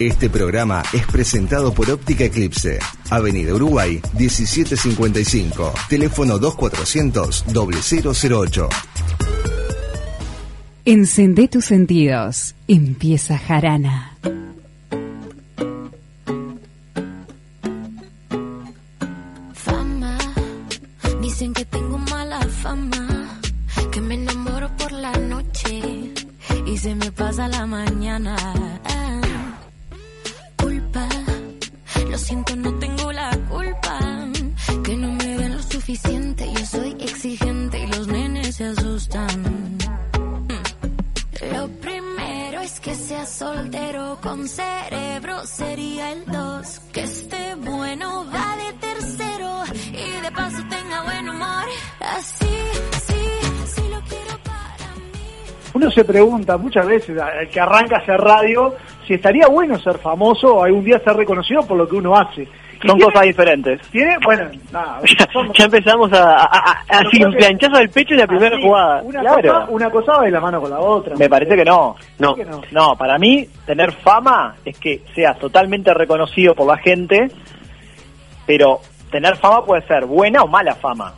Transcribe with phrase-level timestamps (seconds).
[0.00, 8.68] Este programa es presentado por Óptica Eclipse, Avenida Uruguay 1755, teléfono 2400 0008.
[10.84, 12.56] Encendé tus sentidos.
[12.66, 14.18] Empieza Jarana.
[55.94, 58.74] Se pregunta muchas veces, al que arranca a hacer radio,
[59.06, 62.46] si estaría bueno ser famoso o algún día ser reconocido por lo que uno hace.
[62.86, 63.80] Son tiene- cosas diferentes.
[63.90, 65.00] Tiene, bueno, nada,
[65.32, 67.02] son- ya empezamos a, a, a-
[67.38, 69.02] planchazo del pecho en la primera así, jugada.
[69.02, 69.42] Una, Claro.
[69.52, 71.16] cosa, una cosa va de la mano con la otra.
[71.16, 71.96] Me parece que no.
[72.18, 72.34] No.
[72.34, 72.60] que no?
[72.72, 77.30] no, para mí tener fama es que seas totalmente reconocido por la gente,
[78.46, 81.14] pero tener fama puede ser buena o mala fama.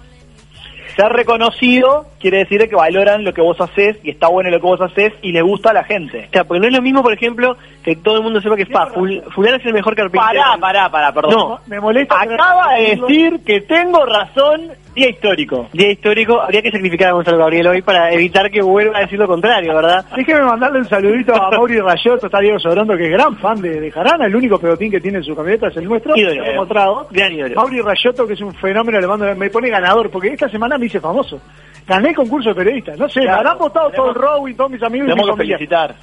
[0.94, 4.66] Ser reconocido quiere decir que valoran lo que vos haces y está bueno lo que
[4.66, 6.26] vos haces y le gusta a la gente.
[6.28, 8.66] O sea, porque no es lo mismo, por ejemplo, que todo el mundo sepa que
[8.66, 10.42] pa, ful- fulano es el mejor carpintero.
[10.42, 11.32] Pará, pará, pará, perdón.
[11.32, 12.20] No, Me molesta.
[12.20, 15.68] Acaba de decir que tengo razón, día histórico.
[15.72, 19.18] día histórico, habría que sacrificar a Gonzalo Gabriel hoy para evitar que vuelva a decir
[19.18, 20.04] lo contrario, ¿verdad?
[20.16, 23.80] Déjeme mandarle un saludito a Mauri Rayotto, está Diego Sorondo, que es gran fan de,
[23.80, 26.44] de Jarana, el único pelotín que tiene en su camioneta es el nuestro, Ídolo.
[26.46, 27.06] lo mostrado.
[27.10, 27.54] Gran ídolo.
[27.54, 30.86] Mauri Rayotto, que es un fenómeno, le mando, me pone ganador, porque esta semana me
[30.86, 31.40] hice famoso.
[31.86, 33.38] Gané el concurso de periodistas, no sé, me Claro.
[33.40, 35.56] habrán votado todo el row y todos mis amigos y mi Tenemos que familia.
[35.58, 35.94] felicitar.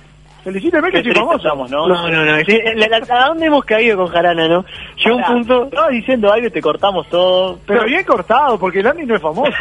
[0.43, 1.37] Felicíteme que soy famoso.
[1.37, 1.87] estamos, ¿no?
[1.87, 2.33] No, no, no.
[2.33, 4.65] ¿A dónde hemos caído con Jarana, no?
[4.97, 5.63] Llegó un punto...
[5.65, 7.59] Estabas diciendo algo y te cortamos todo.
[7.65, 9.51] Pero bien cortado, porque el Andy no es famoso.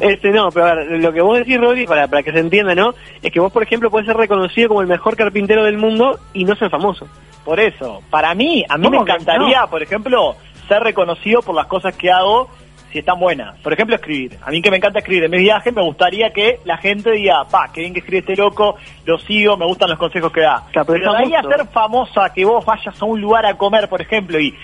[0.00, 2.76] este no, pero a ver, lo que vos decís, Rodri, para, para que se entienda,
[2.76, 2.94] ¿no?
[3.20, 6.44] Es que vos, por ejemplo, podés ser reconocido como el mejor carpintero del mundo y
[6.44, 7.08] no ser famoso.
[7.44, 10.36] Por eso, para mí, a mí me ¿Cómo que encantaría, por ejemplo,
[10.68, 12.48] ser reconocido por las cosas que hago
[12.96, 13.58] si están buenas.
[13.58, 14.38] Por ejemplo, escribir.
[14.42, 17.44] A mí que me encanta escribir en mis viajes, me gustaría que la gente diga,
[17.44, 20.62] pa, qué bien que escribe este loco, lo sigo, me gustan los consejos que da.
[20.72, 23.86] Claro, pero de ahí a ser famosa, que vos vayas a un lugar a comer,
[23.90, 24.54] por ejemplo, y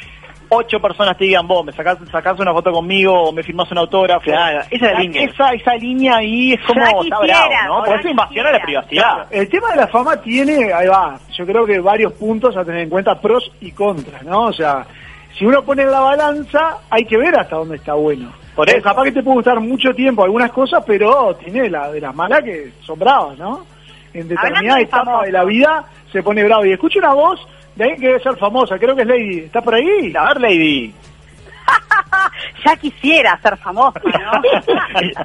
[0.48, 3.78] ocho personas te digan, vos, me sacás, sacás una foto conmigo o me firmás un
[3.78, 4.24] autógrafo.
[4.24, 5.24] Claro, esa es la línea.
[5.24, 7.84] Esa, esa línea ahí es como, está bravo, ¿no?
[7.84, 9.26] ya Por eso invasión a la privacidad.
[9.30, 12.80] El tema de la fama tiene, ahí va, yo creo que varios puntos a tener
[12.80, 14.44] en cuenta, pros y contras, ¿no?
[14.44, 14.86] O sea,
[15.38, 18.30] si uno pone en la balanza, hay que ver hasta dónde está bueno.
[18.54, 18.82] Por Eh, eso.
[18.82, 22.42] Capaz que te puede gustar mucho tiempo algunas cosas, pero tiene la, de las malas
[22.42, 23.64] que son bravas, ¿no?
[24.12, 26.66] En determinada de etapa de la vida se pone bravo.
[26.66, 27.40] Y escucho una voz
[27.74, 29.38] de alguien que debe ser famosa, creo que es Lady.
[29.40, 30.12] ¿Está por ahí?
[30.14, 30.92] A ver, Lady.
[32.64, 34.40] Ya quisiera ser famosa, ¿no?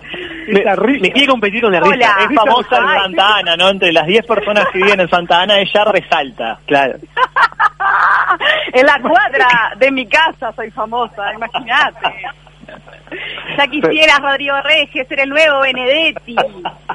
[0.47, 1.01] Me, Esa risa.
[1.01, 1.95] me quiere competir con la Hola.
[1.95, 2.15] risa.
[2.29, 3.69] Es famosa en Santa Ana, ¿no?
[3.69, 6.59] Entre las 10 personas que viven en Santa Ana, ella resalta.
[6.65, 6.93] Claro.
[8.73, 9.47] en la cuadra
[9.77, 12.13] de mi casa soy famosa, imagínate.
[13.57, 16.35] Ya quisieras, Rodrigo Reyes, ser el nuevo Benedetti,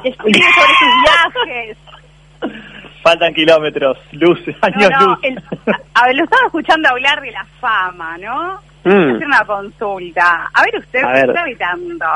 [0.05, 1.79] escribir sobre sus viajes.
[3.03, 5.19] Faltan kilómetros, luz, años No, no, luz.
[5.23, 5.43] el-
[5.95, 8.61] a ver, lo estaba escuchando hablar de la fama, ¿no?
[8.85, 9.15] Mm.
[9.17, 10.51] hacer una consulta.
[10.53, 11.29] A ver, usted A ¿qué ver.
[11.29, 12.07] está habitando.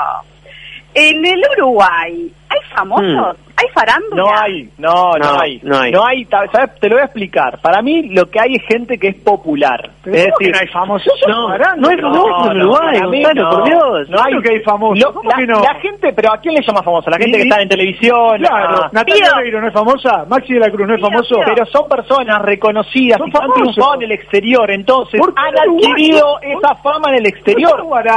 [0.95, 3.37] En el Uruguay, ¿hay famosos?
[3.59, 4.17] ¿Hay farándula?
[4.23, 5.61] No hay, no, no, No, hay.
[5.63, 5.91] no hay.
[5.91, 6.79] No hay, ¿sabes?
[6.79, 7.59] Te lo voy a explicar.
[7.63, 9.93] Para mí lo que hay es gente que es popular.
[10.05, 11.13] Pero es ¿cómo que decir, no hay famosos?
[11.27, 11.55] No, no
[11.91, 13.51] es pero- famoso en Uruguay, Gonzalo, no.
[13.51, 14.09] por Dios.
[14.11, 14.99] No hay que hay famosos.
[15.03, 15.61] Lo- ¿Cómo la, que no?
[15.63, 17.11] la gente, pero ¿a quién le llama famosa?
[17.11, 18.39] La gente Y- que está en televisión.
[18.41, 19.33] Claro, a- Natalia.
[19.37, 21.37] Oreiro no es famosa, Maxi de la Cruz no es famoso.
[21.47, 23.63] Pero son personas reconocidas Son y que han famosos.
[23.75, 27.73] triunfado en el exterior, entonces ¿Por qué han adquirido ¿Por- esa fama en el exterior.
[27.75, 28.11] Pero ¿por qué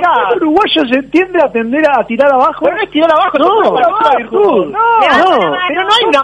[0.00, 2.64] acá, el uruguayo se tiende a tender a tirar abajo.
[2.64, 4.72] pero no es tirar abajo, No, no, virtud.
[5.68, 6.22] pero no hay una-.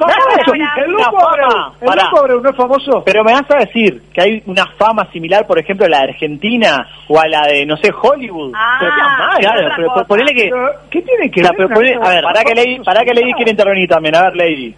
[1.81, 3.03] El Abreu, no es famoso.
[3.05, 6.05] Pero me vas a decir que hay una fama similar, por ejemplo, a la de
[6.13, 8.53] Argentina o a la de, no sé, Hollywood.
[8.55, 8.93] Ah, Pero
[9.39, 10.51] Claro, ponele que...
[10.91, 11.99] ¿Qué tiene que ver?
[12.03, 14.17] a ver, Para que Lady, para que Lady quiere intervenir también.
[14.17, 14.75] A ver, Lady.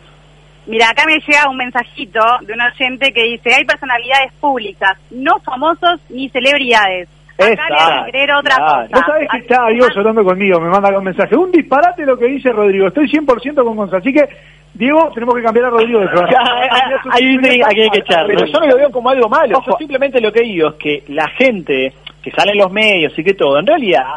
[0.67, 5.39] Mira, acá me llega un mensajito de un oyente que dice, hay personalidades públicas, no
[5.45, 7.09] famosos ni celebridades.
[7.39, 8.89] Acá le voy a creer otra cosa.
[8.93, 11.37] Vos sabés que está Diego hablando conmigo, me manda un mensaje.
[11.37, 13.99] Un disparate lo que dice Rodrigo, estoy 100% con Gonzalo.
[13.99, 14.25] Así que,
[14.75, 16.61] Diego, tenemos que cambiar a Rodrigo de programa.
[17.13, 18.27] Ahí quién hay que echar.
[18.27, 19.59] Pero yo no lo veo como algo malo.
[19.59, 19.73] Ojo.
[19.73, 21.93] Yo simplemente lo que digo es que la gente
[22.23, 24.15] que sale en los medios y que todo, en realidad,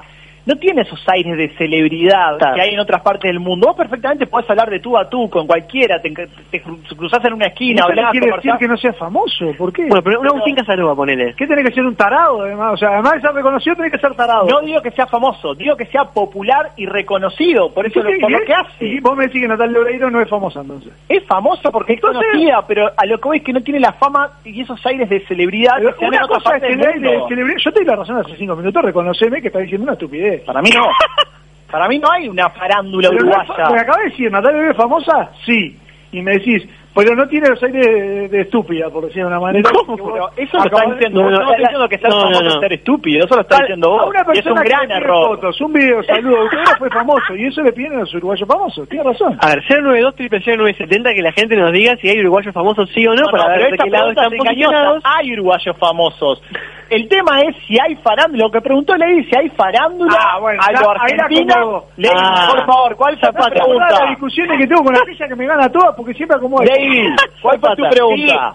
[0.49, 2.55] no tiene esos aires de celebridad Claro.
[2.55, 3.67] que hay en otras partes del mundo.
[3.67, 6.11] Vos perfectamente podés hablar de tú a tú con cualquiera, te,
[6.51, 8.59] te cruzás en una esquina, no hablás, quiere decir conversás.
[8.59, 9.85] que no sea famoso, ¿por qué?
[9.87, 11.33] Bueno, pero un Agustín Casanova, ponele.
[11.35, 12.73] ¿Qué tiene que ser un tarado, además?
[12.73, 14.47] O sea, además de ser reconocido, tiene que ser tarado.
[14.47, 18.19] No digo que sea famoso, digo que sea popular y reconocido, por eso lo, ¿Y
[18.19, 18.85] por lo que hace.
[18.85, 20.91] Y vos me decís que Natalia Oreiro no es famosa, entonces.
[21.07, 23.93] Es famoso porque es conocida, pero a lo que voy es que no tiene la
[23.93, 26.61] fama y esos aires de celebridad Pero que se dan en una otras cosa es
[26.63, 27.11] que del mundo.
[27.11, 29.93] le- celebridad- Yo te di la razón hace cinco minutos, reconoceme que está diciendo una
[29.93, 30.38] estupidez.
[30.45, 30.87] Para mí no.
[31.71, 33.69] Para mí no hay una farándula Pero uruguaya.
[33.71, 35.29] me acabas de decir, ¿Natalia Oreiro es famosa?
[35.45, 35.77] Sí.
[36.11, 39.39] Y me decís, pero no tiene los aires de, de estúpida, por decirlo de una
[39.39, 39.69] manera.
[39.71, 39.95] ¿Cómo?
[39.95, 41.21] Que Pero eso lo está diciendo.
[41.21, 41.31] No, vos.
[41.31, 42.47] no, no, estoy diciendo que ser no, famoso no.
[42.49, 43.25] es ser estúpido.
[43.25, 44.09] Eso lo está diciendo A vos.
[44.09, 45.27] una Y es un persona que gran pide error.
[45.27, 48.89] fotos, un video, saludo, usted fue famoso, y eso le piden a los uruguayos famosos.
[48.89, 49.37] Tiene razón.
[49.39, 50.13] A ver, 092
[50.57, 53.43] 970 que la gente nos diga si hay uruguayos famosos sí o no, No, para
[53.43, 55.03] no, ver de qué lado están posicionados.
[55.05, 56.41] Hay uruguayos famosos.
[56.89, 58.45] El tema es si hay farándula.
[58.45, 61.85] Lo que preguntó Ley, si hay farándula Ah, bueno, a lo la acomodo.
[61.97, 62.47] Ley, Ah.
[62.49, 63.89] por favor, ¿cuál fue tu Zapata, pregunta?
[63.99, 66.65] las discusiones que tengo con aquella que me gana todas porque siempre acomoda.
[66.65, 67.09] David,
[67.41, 68.53] ¿cuál fue tu pregunta?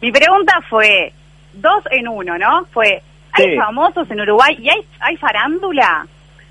[0.00, 1.12] Mi pregunta fue,
[1.54, 2.64] dos en uno, ¿no?
[2.66, 3.02] Fue,
[3.32, 3.56] ¿hay Sí.
[3.56, 6.06] famosos en Uruguay y hay, hay farándula?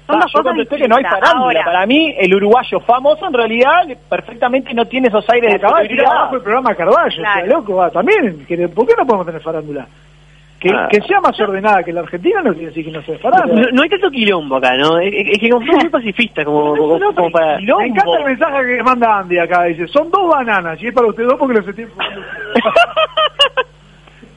[0.07, 1.59] Son Ah, dos yo cosas contesté que no hay farándula.
[1.59, 6.11] Ahora, Para mí, el uruguayo famoso en realidad perfectamente no tiene esos aires de celebridad.
[6.11, 7.41] abajo el programa Carballo, Claro.
[7.43, 9.85] o sea, loco, va, también, ¿por qué no podemos tener farándula?
[10.59, 10.87] Que, Ah.
[10.89, 13.61] que sea más ordenada que la Argentina no quiere decir que no sea farándula.
[13.61, 14.97] No, no hay tanto quilombo acá, ¿no?
[14.97, 17.59] Es, es- es que somos muy pacifistas, como, como, como para...
[17.59, 21.07] Me encanta el mensaje que manda Andy acá, dice, son dos bananas, y es para
[21.07, 21.85] ustedes dos porque los estoy.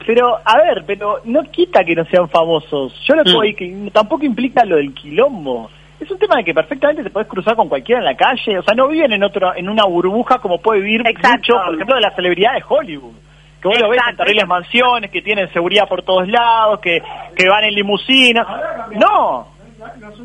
[0.05, 2.93] Pero, a ver, pero no quita que no sean famosos.
[3.07, 3.85] Yo lo que Mm.
[3.85, 5.69] que tampoco implica lo del quilombo.
[5.99, 8.57] Es un tema de que perfectamente te puedes cruzar con cualquiera en la calle.
[8.57, 11.53] O sea, no viven en otro en una burbuja como puede vivir Exacto.
[11.53, 13.13] mucho, por ejemplo, de las celebridades de Hollywood.
[13.61, 17.01] Que vos lo ves en terribles mansiones, que tienen seguridad por todos lados, que,
[17.35, 18.47] que van en limusinas.
[18.91, 19.47] No,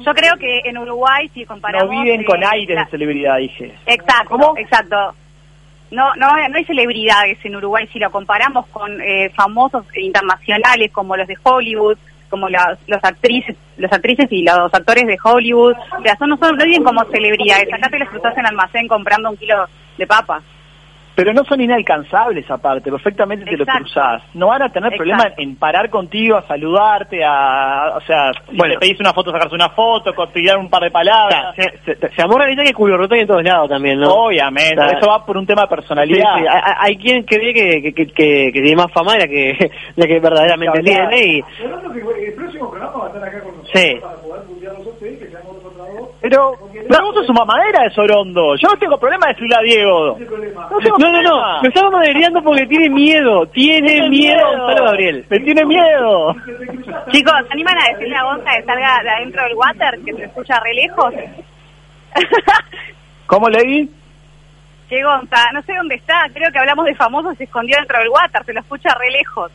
[0.00, 1.90] yo creo que en Uruguay, si no comparamos...
[1.90, 3.74] viven eh, con aires la- de celebridad, dije.
[3.86, 4.54] Exacto, ¿Cómo?
[4.56, 5.14] exacto.
[5.90, 11.16] No, no, no hay celebridades en Uruguay si lo comparamos con eh, famosos internacionales como
[11.16, 11.96] los de Hollywood,
[12.28, 15.74] como las los actrices, los actrices y los actores de Hollywood.
[15.98, 17.72] O sea, son, no, son, no viven como celebridades.
[17.72, 19.64] Acá te los cruzas en el almacén comprando un kilo
[19.96, 20.42] de papas.
[21.16, 23.82] Pero no son inalcanzables aparte, perfectamente te lo Exacto.
[23.84, 24.22] cruzás.
[24.34, 24.96] No van a tener Exacto.
[24.98, 28.74] problema en, parar contigo, a saludarte, a, o sea, si Bueno.
[28.74, 31.56] te pedís una foto, sacarse una foto, tirar un par de palabras.
[31.56, 34.08] Se, se, se amor que culo roto hay en todos lados también, ¿no?
[34.12, 36.34] Obviamente, O sea, eso va por un tema de Sí, personalidad.
[36.36, 39.26] sí, hay, hay quien cree que, que, que, que- que tiene más fama de la
[39.28, 41.44] que, la que verdaderamente tiene y...
[42.26, 43.96] El próximo programa va a estar acá con nosotros Sí.
[44.02, 46.08] para poder a ustedes, que seamos nosotros dos.
[46.28, 46.58] Pero,
[46.88, 48.56] pero vos sos su mamadera de Sorondo.
[48.56, 50.18] Yo no tengo problema de decirle a Diego.
[50.18, 54.86] No, tengo No, no, no, me estaba madreando porque tiene miedo, tiene, Tiene miedo Gonzalo
[54.86, 55.24] Gabriel.
[55.30, 56.34] Me tiene miedo.
[57.12, 60.24] Chicos, ¿se animan a decirle a Gonza que salga de adentro del water, que se
[60.24, 61.14] escucha re lejos?
[63.26, 63.88] ¿Cómo leí?
[64.88, 68.00] Che, Gonza, no sé dónde está, creo que hablamos de famosos y se escondió dentro
[68.00, 69.52] del water, se lo escucha re lejos.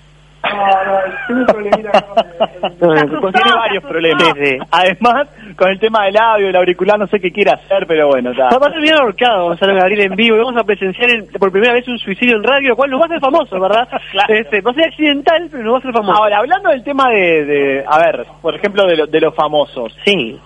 [2.79, 4.23] No, no, tiene varios problemas.
[4.23, 4.57] Sí, sí.
[4.71, 5.27] Además,
[5.57, 8.45] con el tema del audio, el auricular, no sé qué quiere hacer, pero bueno, está.
[8.57, 11.73] Va a terminar ahorcado Gonzalo Gabriel en vivo y vamos a presenciar en- por primera
[11.73, 13.88] vez un suicidio en radio, lo cual nos va a hacer famoso, ¿verdad?
[14.11, 14.33] Claro.
[14.33, 16.21] Este, va a ser accidental, pero nos va a hacer famoso.
[16.23, 19.95] Ahora, hablando del tema de, de- a ver, por ejemplo, de, lo- de los famosos.
[20.05, 20.39] Sí.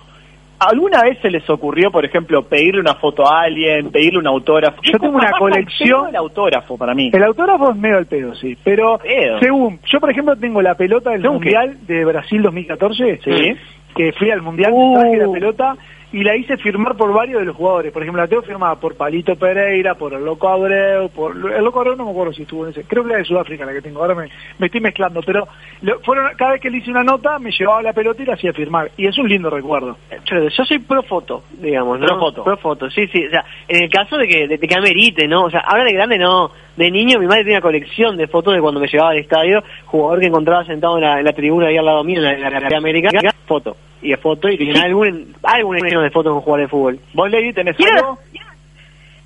[0.58, 4.80] ¿Alguna vez se les ocurrió, por ejemplo, pedirle una foto a alguien, pedirle un autógrafo?
[4.82, 7.10] Yo tengo una colección- El autógrafo para mí.
[7.12, 8.56] El autógrafo es medio al pedo, sí.
[8.64, 9.38] Pero Pedo.
[9.40, 11.22] según, yo por ejemplo tengo la pelota del.
[11.22, 13.54] Mundial de Brasil 2014, Sí.
[13.94, 14.94] que fui al Mundial, Uh.
[14.98, 15.76] traje la pelota
[16.12, 17.92] y la hice firmar por varios de los jugadores.
[17.92, 21.80] Por ejemplo, la tengo firmada por Palito Pereira, por el Loco Abreu, por el Loco
[21.80, 23.82] Abreu no me acuerdo si estuvo en ese, creo que la de Sudáfrica la que
[23.82, 25.46] tengo, ahora me, me estoy mezclando, pero
[25.82, 28.34] lo- fueron cada vez que le hice una nota me llevaba la pelota y la
[28.34, 29.96] hacía firmar y es un lindo recuerdo.
[30.24, 32.06] Yo, yo soy pro foto, digamos, ¿no?
[32.06, 32.44] Pro foto.
[32.44, 33.26] Pro foto, sí, sí.
[33.26, 35.44] O sea, en el caso de que, de, de que amerite, ¿no?
[35.44, 36.50] O sea, ahora de grande no.
[36.76, 39.62] De niño mi madre tenía una colección de fotos de cuando me llevaba al estadio,
[39.86, 42.48] jugador que encontraba sentado en la, en la tribuna ahí al lado mío, en la,
[42.48, 43.08] en la América,
[43.46, 43.76] foto.
[44.02, 47.00] Y de foto, y tenía algún, algún lleno de fotos con jugadores de fútbol.
[47.14, 48.18] ¿Vos, Lady, tenés Quiero- algo?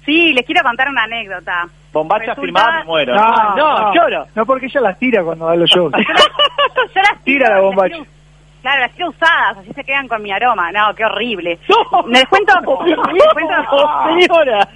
[0.04, 1.68] Sí, les quiero contar una anécdota.
[1.92, 3.14] Bombacha Resulta- firmada, me muero.
[3.14, 4.26] No, no, lloro.
[4.34, 5.92] No, porque ella las tira cuando da los shows.
[5.92, 7.94] Yo las Tira la las bombacha.
[7.96, 8.10] quiero-
[8.62, 10.70] Claro, las quiero usadas, así se quedan con mi aroma.
[10.70, 11.58] No, qué horrible.
[11.68, 12.06] No.
[12.08, 12.52] Les cuento...
[12.86, 12.96] les
[13.32, 14.68] cuento Oh, señora.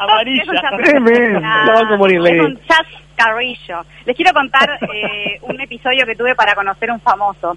[0.00, 0.42] Amarilla.
[0.42, 1.40] Es Tremendo.
[1.44, 2.40] Ah, vas a morir, es Lady.
[2.40, 3.82] un chascarrillo.
[4.04, 7.56] Les quiero contar eh, un episodio que tuve para conocer un famoso.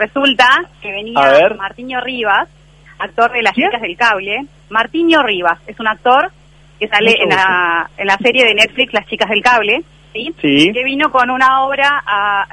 [0.00, 0.46] Resulta
[0.80, 1.48] que venía.
[1.58, 2.48] Martiño Rivas,
[2.98, 3.54] actor de Las.
[3.54, 4.44] Chicas del Cable.
[4.70, 6.30] Martiño Rivas es un actor
[6.78, 9.82] que sale en la, en la serie de Netflix Las Chicas del Cable,
[10.14, 10.34] ¿sí?
[10.40, 10.72] Sí.
[10.72, 12.44] que vino con una obra a,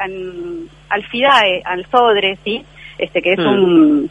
[0.89, 2.65] al FIDAE, al SODRE, ¿sí?
[2.97, 3.47] este que es Mm.
[3.47, 4.09] un,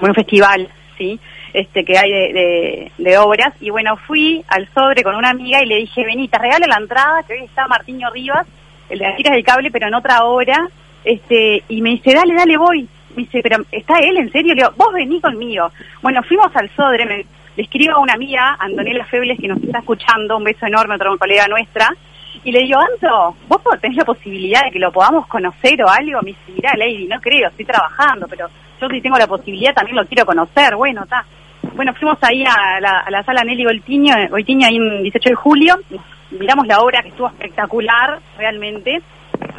[0.00, 1.18] un festival, ¿sí?
[1.52, 3.52] Este que hay de, de- de obras.
[3.60, 6.76] Y bueno, fui al sobre con una amiga y le dije, vení, te regalo la
[6.76, 8.46] entrada, que hoy está Martiño Rivas,
[8.88, 10.66] el de las chicas del cable, pero en otra obra.
[11.04, 12.88] Este, y me dice, dale, dale, voy.
[13.16, 14.54] Me dice, pero ¿está él en serio?
[14.54, 15.70] Le digo, vos vení conmigo.
[16.02, 17.24] Bueno, fuimos al Sodre, me,
[17.58, 21.10] le escribo a una amiga, Antonella Febles, que nos está escuchando, un beso enorme, otra
[21.18, 21.88] colega nuestra,
[22.44, 26.20] y le digo, Anto, ¿vos tenés la posibilidad de que lo podamos conocer o algo?
[26.22, 28.46] Me dice, mirá, Lady, no creo, estoy trabajando, pero
[28.80, 31.24] yo si tengo la posibilidad también lo quiero conocer, bueno, está.
[31.74, 35.34] Bueno, fuimos ahí a la, a la sala Nelly Goitiño, Goitiño ahí en 18 de
[35.34, 35.74] julio,
[36.30, 39.02] miramos la obra que estuvo espectacular, realmente,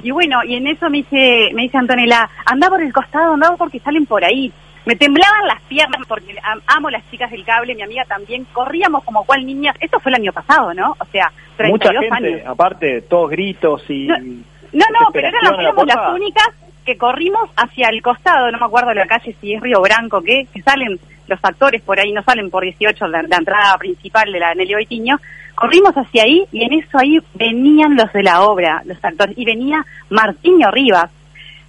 [0.04, 3.56] y bueno, y en eso me dice, me dice Antonella, anda por el costado, anda
[3.58, 4.52] porque salen por ahí.
[4.86, 8.46] Me temblaban las piernas porque am- amo las chicas del cable, mi amiga también.
[8.54, 9.76] Corríamos como cual niñas.
[9.80, 10.96] Esto fue el año pasado, ¿no?
[11.00, 11.32] O sea,
[11.68, 12.48] Mucha 32 gente, años.
[12.48, 14.08] aparte, todos gritos y...
[14.08, 16.48] No, No, no, pero eran- la las únicas
[16.86, 20.48] que corrimos hacia el costado, no me acuerdo la calle si es Río Branco, que,
[20.52, 24.40] que salen los actores por ahí, no salen por 18 la, la entrada principal de
[24.40, 25.18] la Nelly Boitiño.
[25.60, 29.44] Corrimos hacia ahí y en eso ahí venían los de la obra, los actores, y
[29.44, 31.12] venía Martiño Rivas.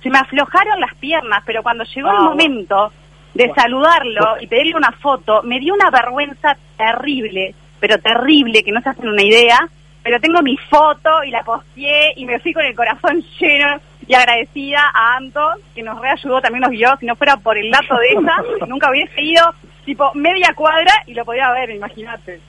[0.01, 2.93] Se me aflojaron las piernas, pero cuando llegó Ah, el momento
[3.35, 8.81] de saludarlo y pedirle una foto, me dio una vergüenza terrible, pero terrible, que no
[8.81, 9.59] se hacen una idea,
[10.05, 14.15] pero tengo mi foto y la posteé y me fui con el corazón lleno y
[14.15, 17.97] agradecida a Anto, que nos reayudó, también nos guió, si no fuera por el dato
[17.97, 18.37] de ella,
[18.69, 19.53] nunca hubiese ido
[19.85, 22.41] tipo media cuadra y lo podía ver, imagínate.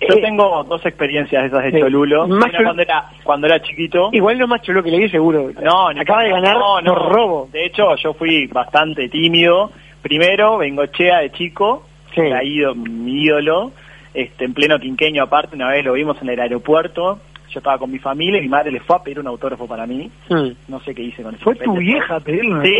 [0.00, 1.80] Yo tengo dos experiencias de esas de Sí.
[1.80, 2.26] Cholulo.
[2.28, 4.10] Más Una cuando era, cuando era chiquito.
[4.12, 5.50] Igual lo más chulo que le vi seguro.
[5.62, 6.94] No, Acaba de ganar no, no.
[6.94, 7.48] por robo.
[7.52, 9.70] De hecho, yo fui bastante tímido.
[10.02, 11.84] Primero, Bengochea de chico,
[12.14, 12.20] Sí.
[12.20, 13.72] era ído- mi ídolo,
[14.14, 17.18] este, en pleno quinqueño aparte, una vez lo vimos en el aeropuerto.
[17.50, 19.86] Yo estaba con mi familia y mi madre le fue a pedir un autógrafo para
[19.86, 20.10] mí.
[20.28, 20.48] Mm.
[20.68, 21.44] No sé qué hice con eso.
[21.44, 22.32] Fue tu vieja a Sí,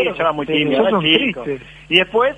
[0.05, 1.41] yo era muy Sí, tímido, era chico.
[1.43, 1.61] tristes.
[1.89, 2.35] Y después,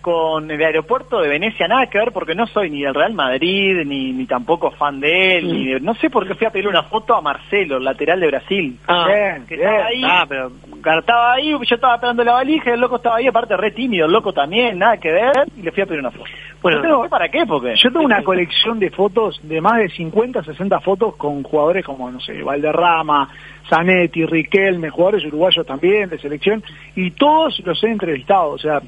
[0.00, 3.84] con el aeropuerto de Venecia, nada que ver, porque no soy ni del Real Madrid,
[3.84, 6.70] ni, ni tampoco fan de él, ni de- no sé por qué fui a pedirle
[6.70, 8.78] una foto a Marcelo, el lateral de Brasil.
[8.88, 10.50] Ah, Bien, que estaba ahí, Ah, pero
[11.00, 14.12] estaba ahí, yo estaba esperando la valija, el loco estaba ahí, aparte re tímido, el
[14.12, 16.24] loco también, nada que ver, y le fui a pedir una foto.
[16.62, 17.74] Bueno, no sé para qué, porque...
[17.76, 22.10] Yo tengo una colección de fotos, de más de 50, 60 fotos con jugadores como,
[22.10, 23.28] no sé, Valderrama,
[23.68, 26.62] Zanetti, Riquelme, jugadores uruguayos también de selección,
[26.96, 28.80] y todos los he entrevistado, o sea,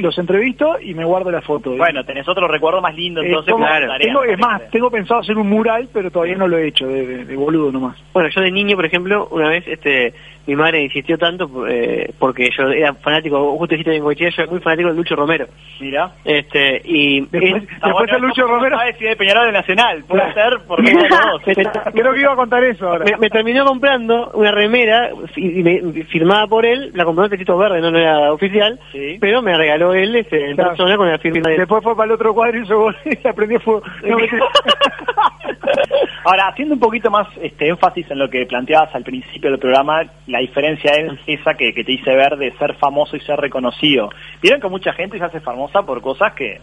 [0.00, 1.76] los entrevisto y me guardo la foto.
[1.76, 3.52] Bueno, tenés otro recuerdo más lindo, Eh, entonces...
[3.52, 6.68] como- tarea, tengo, es más, tengo pensado hacer un mural, pero todavía no lo he
[6.68, 7.96] hecho, de, de- de boludo nomás.
[8.12, 10.12] Bueno, yo de niño, por ejemplo, una vez este
[10.46, 14.50] mi madre insistió tanto eh, porque yo era fanático, justo dijiste en Goichea, yo era
[14.50, 15.46] muy fanático de Lucho Romero.
[15.80, 16.10] Mira.
[16.24, 19.52] Este, y Después, es- después bueno, el Lucho ¿cómo Romero, si es de Peñarol de
[19.52, 20.04] Nacional?
[20.08, 20.92] Puede ser porque
[21.46, 23.04] de creo que iba a contar eso ahora.
[23.04, 27.30] me- me terminó comprando una remera y, y me- firmada por él, la compró en
[27.30, 29.18] Petito Verde, no, no era oficial, Sí.
[29.20, 30.70] pero me regaló él este, en Claro.
[30.70, 33.82] persona con la firma de Después fue para el otro cuadro y se volvió y.
[34.10, 34.44] No, mentira.
[36.24, 40.02] Ahora, haciendo un poquito más este énfasis en lo que planteabas al principio del programa,
[40.30, 44.10] la diferencia es esa que, que te hice ver de ser famoso y ser reconocido.
[44.40, 46.60] Vieron que mucha gente se hace famosa por cosas que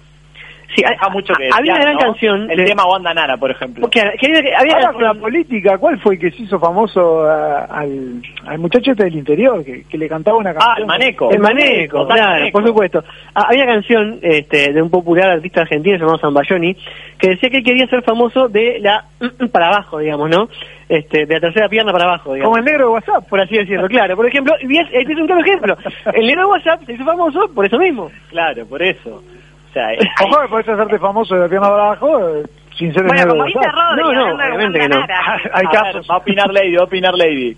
[0.76, 2.00] Sí, ha- deja mucho que había una gran ¿no?
[2.02, 3.90] canción El de- tema Wanda Nara, por ejemplo.
[3.90, 6.60] que- que había, que- había Ahora con la política, ¿cuál fue el que se hizo
[6.60, 10.74] famoso a- al, al muchacho este del interior que, que le cantaba una canción?
[10.76, 11.32] Ah, el Maneco.
[11.32, 12.52] El Maneco, claro, Maneco.
[12.60, 13.04] por supuesto.
[13.34, 16.76] Ah, había canción este, de un popular artista argentino llamado Zambayoni
[17.18, 19.06] que decía que él quería ser famoso de la
[19.52, 20.50] para abajo, digamos, ¿no?
[20.90, 22.50] Este, de la tercera pierna para abajo, digamos.
[22.54, 23.28] Como el negro de WhatsApp.
[23.30, 24.16] Por así decirlo, claro.
[24.16, 25.78] Por ejemplo, este es un claro ejemplo.
[26.14, 28.10] El negro de WhatsApp se hizo famoso por eso mismo.
[28.30, 29.22] Claro, por eso.
[29.78, 32.44] Sea, eh, Ojo que podés hacerte famoso de la pierna para abajo eh,
[32.78, 33.60] sin ser Bueno, como dice.
[33.60, 35.06] Rodri, No, no, obviamente que no.
[35.54, 35.94] Hay casos.
[35.94, 37.58] ver, va a opinar Lady, va a opinar Lady.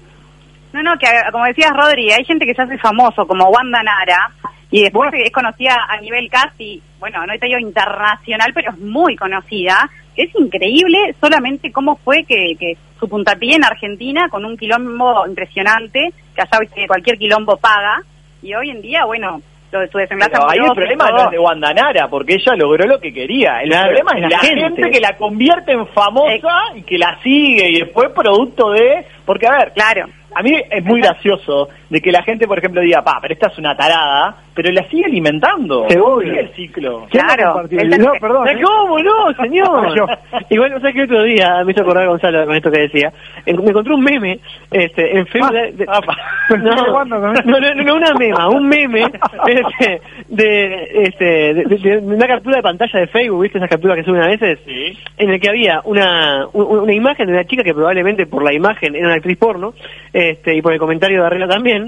[0.74, 4.30] No, no, que como decías Rodri, hay gente que se hace famoso como Wanda Nara
[4.70, 9.16] y después es conocida a nivel casi, bueno, no te digo internacional, pero es muy
[9.16, 9.90] conocida.
[10.16, 16.14] Es increíble solamente cómo fue que, que su puntapié en Argentina con un quilombo impresionante,
[16.36, 18.04] que allá viste que cualquier quilombo paga,
[18.44, 21.32] y hoy en día, bueno, lo de su desenlace Pero ahí el problema no es
[21.32, 23.62] de Wanda Nara, porque ella logró lo que quería.
[23.62, 24.62] El Claro, problema es la la, gente.
[24.62, 24.92] gente.
[24.92, 26.34] que la convierte en famosa
[26.76, 29.06] y que la sigue y después producto de...
[29.26, 30.08] Porque, a ver, Claro.
[30.36, 33.48] a mí es muy gracioso de que la gente, por ejemplo, diga, pa, pero esta
[33.48, 35.88] es una tarada, pero la sigue alimentando.
[35.90, 36.22] Seguro.
[36.22, 37.08] Sigue el ciclo.
[37.10, 37.64] ¿Quién la Claro.
[37.98, 38.48] No, perdón.
[38.48, 40.08] ¿Eh, ¿Cómo no, señor?
[40.50, 43.12] Igual, no sé que otro día me hizo acordar Gonzalo con esto que decía.
[43.46, 44.40] En- me encontré un meme
[44.72, 45.52] este, en Facebook.
[45.54, 46.16] de- de- Ah, pa.
[46.58, 49.06] no, ¿Cuándo no, no, no, una mema, un meme
[49.48, 53.98] este, de, este, de, de- de una captura de pantalla de Facebook, ¿viste esas capturas
[53.98, 54.60] que suben a veces?
[54.66, 54.98] Sí.
[55.18, 58.54] En el que había una, un- una imagen de una chica que probablemente por la
[58.54, 59.74] imagen era una actriz porno,
[60.14, 61.79] este, y por el comentario de Arregla también.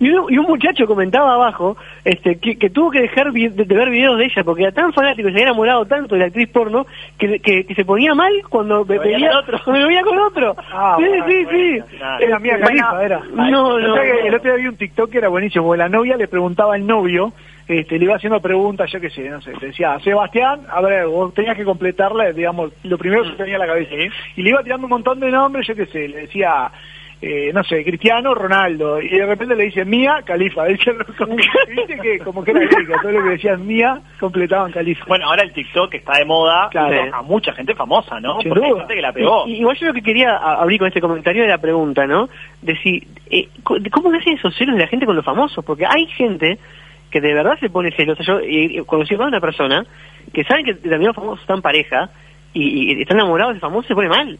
[0.00, 3.90] Y, un muchacho comentaba abajo este, que, que tuvo que dejar vi- de, de ver
[3.90, 6.48] videos de ella porque era tan fanático y se había enamorado tanto de la actriz
[6.50, 6.86] porno
[7.18, 9.72] que, que, que se ponía mal cuando ve- veía veía, con otro.
[9.78, 10.54] lo veía con otro.
[10.72, 11.80] Ah, sí, bueno, sí, sí.
[11.98, 13.20] bueno, Era mía Este, Califa, era.
[13.32, 13.96] No, no.
[13.96, 16.86] El otro día vi un TikTok que era buenísimo, porque la novia le preguntaba al
[16.86, 17.32] novio,
[17.66, 21.06] este, le iba haciendo preguntas, yo qué sé, no sé, te decía, Sebastián, a ver,
[21.06, 23.94] vos tenías que completarle, digamos, lo primero que tenía en la cabeza.
[24.36, 26.70] Y le iba tirando un montón de nombres, yo qué sé, le decía,
[27.22, 31.98] eh, no sé, Cristiano Ronaldo, y de repente le dice Mía Califa, dice, como, viste
[32.02, 35.04] que como que era lógica, todo lo que decían Mía completaban Califa.
[35.06, 37.14] Bueno, ahora el TikTok está de moda Claro.
[37.14, 38.40] a mucha gente famosa, ¿no?
[38.40, 38.80] Sin Porque hay duda.
[38.82, 39.46] gente que la pegó.
[39.46, 42.28] Y- Igual yo lo que quería abrir con este comentario era la pregunta, ¿no?
[42.60, 45.64] De si, eh, co- de ¿cómo nacen esos celos de la gente con los famosos?
[45.64, 46.58] Porque hay gente
[47.10, 48.22] que de verdad se pone celosa.
[48.24, 49.86] Yo eh, conocí a una persona
[50.32, 52.10] que saben que determinados famosos están pareja
[52.52, 54.38] y, y están enamorados del famoso y se pone mal.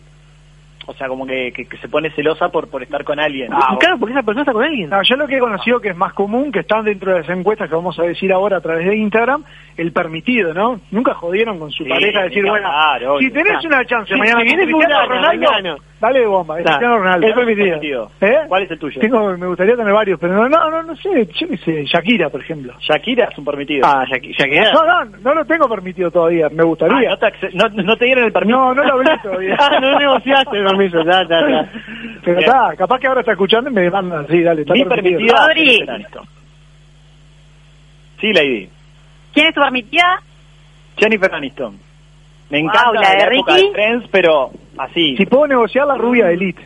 [0.87, 3.50] O sea, como que, que, que se pone celosa por, por estar con alguien.
[3.53, 4.91] Y claro, porque esa persona está con alguien.
[4.91, 7.29] No, yo lo que he conocido que es más común, que están dentro de las
[7.31, 9.45] encuestas que vamos a decir ahora a través de Instagram,
[9.76, 10.81] el permitido, ¿no?
[10.91, 13.33] Nunca jodieron con su Sí, pareja a decir, bueno, si obvio.
[13.33, 13.69] tenés Claro.
[13.69, 16.64] una chance Si- mañana si con viene Cristiano Ronaldo, dale de bomba, es.
[16.67, 17.26] Cristiano Ronaldo.
[17.26, 17.67] Es permitido.
[17.79, 18.11] Permitido.
[18.21, 18.38] ¿Eh?
[18.47, 19.00] ¿Cuál es el tuyo?
[19.00, 22.29] Tengo, me gustaría tener varios, pero no, no, no, no sé, yo qué sé, Shakira,
[22.29, 22.75] por ejemplo.
[22.81, 23.87] Shakira es un permitido.
[23.87, 24.73] Ah, queda.
[24.73, 27.09] No, no, no lo tengo permitido todavía, me Ah, gustaría.
[27.11, 28.59] no, te no, no te dieron el permiso.
[28.59, 29.57] No, no lo abrí todavía.
[29.64, 31.69] Ah, no negociaste el permiso, ya, ya, ya.
[32.25, 32.49] Pero Bien.
[32.50, 35.49] está, capaz que ahora está escuchando y me demandan, sí, dale, está Mi permitida.
[38.21, 38.69] Sí, Lady.
[39.33, 40.21] ¿Quién es tu permitida?
[40.97, 41.76] Jennifer Aniston.
[42.50, 43.66] Me Wow, encanta la de la época Ricky.
[43.69, 45.16] de Friends, pero así.
[45.16, 46.62] Si puedo negociar la rubia de Elite,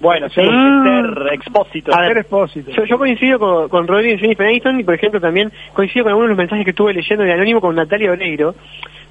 [0.00, 0.84] Bueno, sí, Mm.
[0.84, 1.92] ser expósito.
[1.92, 2.70] A ver, ser expósito.
[2.70, 6.10] Yo, yo coincido con, con Rodri y Jennifer Aniston y, por ejemplo, también coincido con
[6.12, 8.54] algunos de los mensajes que estuve leyendo de Anónimo con Natalia Oreiro,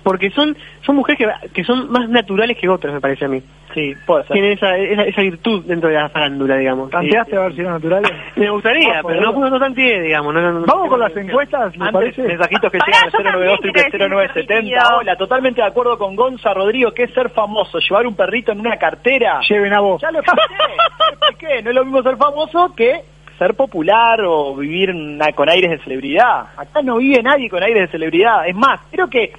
[0.10, 3.42] porque son son mujeres que, que son más naturales que otras, me parece a mí.
[3.74, 4.34] Sí, puede ser.
[4.34, 6.90] Tienen esa, esa, esa virtud dentro de la farándula, digamos.
[6.90, 8.12] ¿Tanteaste a ver si eran naturales?
[8.36, 10.34] Me gustaría, Ah, pero no, no, no tanteé, digamos.
[10.34, 12.24] No, no, no- Vamos con no- las encuestas, ¿les Antes, parece?
[12.24, 14.82] mensajitos que llegan al también quiero decir 092 permitido.
[15.00, 18.62] Hola, totalmente de acuerdo con Gonza Rodrigo, que es ser famoso, llevar un perrito en
[18.62, 19.42] una cartera.
[19.48, 20.02] Lleven a vos.
[20.02, 21.62] Ya lo expliqué, ya lo expliqué.
[21.64, 23.02] No es lo mismo ser famoso que
[23.38, 26.48] ser popular o vivir una- con aires de celebridad.
[26.58, 28.48] Acá no vive nadie con aires de celebridad.
[28.48, 29.32] Es más, creo que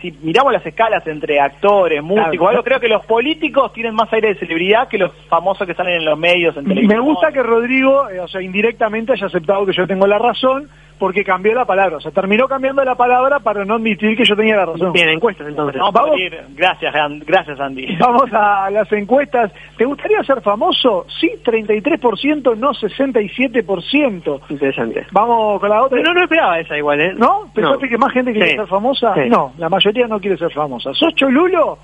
[0.00, 2.48] si miramos las escalas entre actores, músicos, Claro.
[2.48, 5.96] algo, creo que los políticos tienen más aire de celebridad que los famosos que salen
[5.96, 6.98] en los medios, en televisión.
[6.98, 10.68] Me gusta que Rodrigo, eh, o sea, indirectamente haya aceptado que yo tengo la razón,
[11.00, 11.96] porque cambió la palabra.
[11.96, 14.92] O sea, terminó cambiando la palabra para no admitir que yo tenía la razón.
[14.92, 15.80] Bien, encuestas entonces.
[15.80, 16.20] Vamos, Vamos.
[16.54, 16.94] Gracias,
[17.26, 17.96] gracias Andy.
[17.98, 19.50] Vamos a las encuestas.
[19.76, 21.06] ¿Te gustaría ser famoso?
[21.20, 24.40] Sí, 33%, no 67%.
[24.50, 25.06] Interesante.
[25.10, 25.96] Vamos con la otra.
[25.98, 27.12] Pero no, no esperaba esa igual, ¿eh?
[27.16, 27.44] ¿No?
[27.54, 27.90] ¿Pensaste No.
[27.90, 28.56] que más gente quiere Sí.
[28.56, 29.14] ser famosa?
[29.14, 29.28] Sí.
[29.28, 30.92] No, la mayoría no quiere ser famosa.
[30.94, 31.78] ¿Sos cholulo?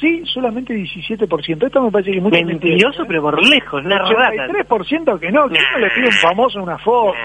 [0.00, 1.66] Sí, solamente 17%.
[1.66, 4.46] Esto me parece que es muy Mentiroso, pero por lejos, una rata.
[4.46, 7.16] 83% que no, ¿quién no le pide un famoso una foto?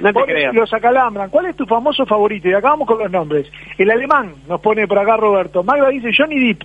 [0.00, 0.52] No te.
[0.52, 1.28] Los acalambran.
[1.28, 2.48] ¿Cuál es tu famoso favorito?
[2.48, 3.50] Y acá vamos con los nombres.
[3.76, 5.62] El alemán nos pone por acá Roberto.
[5.62, 6.62] Magda dice Johnny Depp.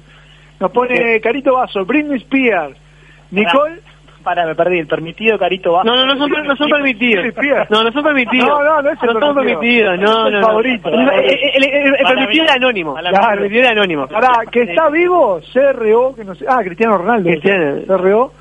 [0.61, 1.85] Nos pone Carito Vaso.
[1.85, 2.77] Britney Spears.
[3.31, 3.81] Nicole.
[4.23, 5.81] Para, me perdí, el permitido Carito.
[5.83, 7.25] No, no, no son, no son permitidos.
[7.69, 8.47] No, no son permitidos.
[8.49, 9.45] No, no, no es el son permitido.
[9.45, 9.99] permitidos.
[9.99, 10.47] No, no, no.
[10.47, 10.89] favorito.
[10.89, 12.93] El, el- el- permitido era anónimo.
[12.95, 14.07] Claro, el permitido era anónimo.
[14.07, 16.45] Pará, que está vivo, CRO, que no sé.
[16.47, 17.29] Ah, Cristiano Ronaldo.
[17.29, 17.75] Cristiano.
[17.87, 18.31] CRO.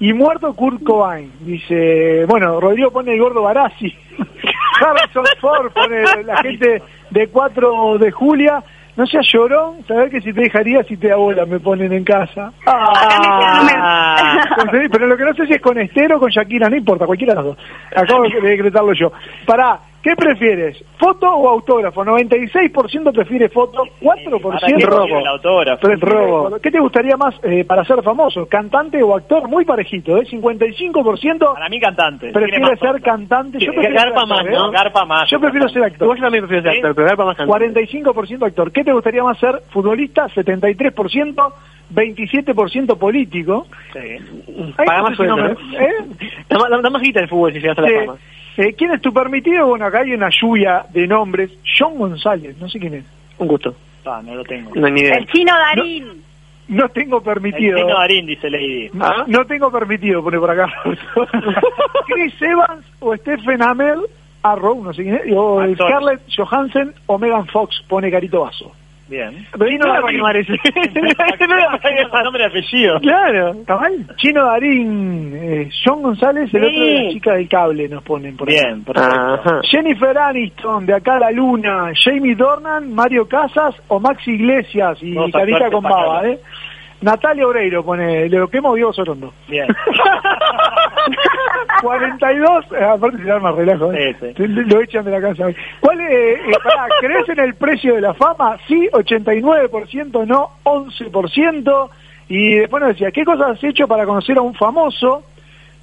[0.00, 1.30] Y muerto Kurt Cobain.
[1.40, 3.94] Dice, bueno, Rodrigo pone el gordo Barassi.
[4.80, 8.62] Harrison Ford pone la gente de 4 de Julia.
[8.94, 12.52] No seas llorón, saber que si te dejaría si te abuela me ponen en casa.
[12.66, 14.44] Ah.
[14.92, 17.32] Pero lo que no sé si es con Estero o con Shakira, no importa, cualquiera
[17.32, 17.58] de las dos.
[17.96, 19.10] Acabo de decretarlo yo.
[19.46, 20.82] Pará, ¿qué prefieres?
[20.98, 22.04] ¿Foto o autógrafo?
[22.04, 25.18] 96% prefiere foto, 4% ¿Para qué robo.
[25.18, 25.86] el autógrafo?
[26.00, 26.58] Robo.
[26.60, 28.46] ¿Qué te gustaría más eh, para ser famoso?
[28.46, 29.48] ¿Cantante o actor?
[29.48, 30.24] Muy parejito, ¿eh?
[30.26, 32.30] 55% Para mí cantante.
[32.32, 33.58] Prefiere ser cantante.
[33.58, 34.68] Sí, Yo prefiero garpa ser más, ¿no?
[34.68, 34.72] ¿eh?
[34.72, 35.30] Garpa más.
[35.30, 36.08] Yo prefiero ser actor.
[36.08, 36.78] Vos también prefieres ser ¿Sí?
[36.78, 37.82] actor, pero garpa más cantante.
[38.02, 38.72] 45% actor.
[38.72, 39.62] ¿Qué te gustaría más ser?
[39.70, 41.52] Futbolista, 73%,
[41.94, 43.66] 27% político.
[43.92, 44.72] Sí.
[44.76, 45.46] Paga más sueldo.
[45.46, 45.54] ¿Eh?
[46.48, 47.94] Da, más- guita el fútbol si llegas a la Sí.
[48.06, 48.18] fama.
[48.56, 49.66] Eh, ¿Quién es tu permitido?
[49.66, 51.50] Bueno, acá hay una lluvia de nombres.
[51.78, 53.04] John González, no sé quién es.
[53.38, 53.74] Un gusto.
[54.04, 54.70] Ah, no lo tengo.
[54.74, 55.16] No ni idea.
[55.16, 56.22] El chino Darín.
[56.68, 57.78] No tengo El permitido.
[57.78, 58.90] chino Darín, dice Lady.
[58.92, 59.24] No, Ah.
[59.26, 60.72] no tengo permitido, pone por acá.
[62.06, 64.00] Chris Evans o Stephen Amell,
[64.42, 65.62] Arrow, no sé quién es, o.
[65.74, 68.72] Scarlett Johansson o Megan Fox, pone Carito Vaso.
[69.12, 69.46] Bien.
[69.52, 70.18] Chino No, Darín.
[70.20, 72.22] no.
[72.24, 72.98] Nombre y apellido.
[73.00, 73.50] Claro.
[73.50, 73.92] ¿Está mal?
[74.16, 78.48] Chino Darín, eh, John González, el otro de la chica del cable, nos ponen por.
[78.48, 79.14] Bien, perfecto.
[79.14, 79.60] Ajá.
[79.70, 85.14] Jennifer Aniston, de acá a la luna, Jamie Dornan, Mario Casas o Maxi Iglesias y
[85.30, 86.26] Carita con baba.
[86.26, 86.38] ¿eh?
[87.02, 89.32] Natalia Oreiro pone, lo que visto Sorondo.
[89.48, 89.66] Bien.
[91.82, 94.16] 42, eh, aparte se arma relajo, ¿eh?
[94.20, 94.46] Sí, sí.
[94.46, 95.46] Lo echan de la casa.
[95.80, 98.56] ¿Cuál eh, pará, ¿crees en el precio de la fama?
[98.68, 101.90] Sí, 89%, no 11%.
[102.28, 105.24] Y después nos decía, ¿qué cosas has hecho para conocer a un famoso?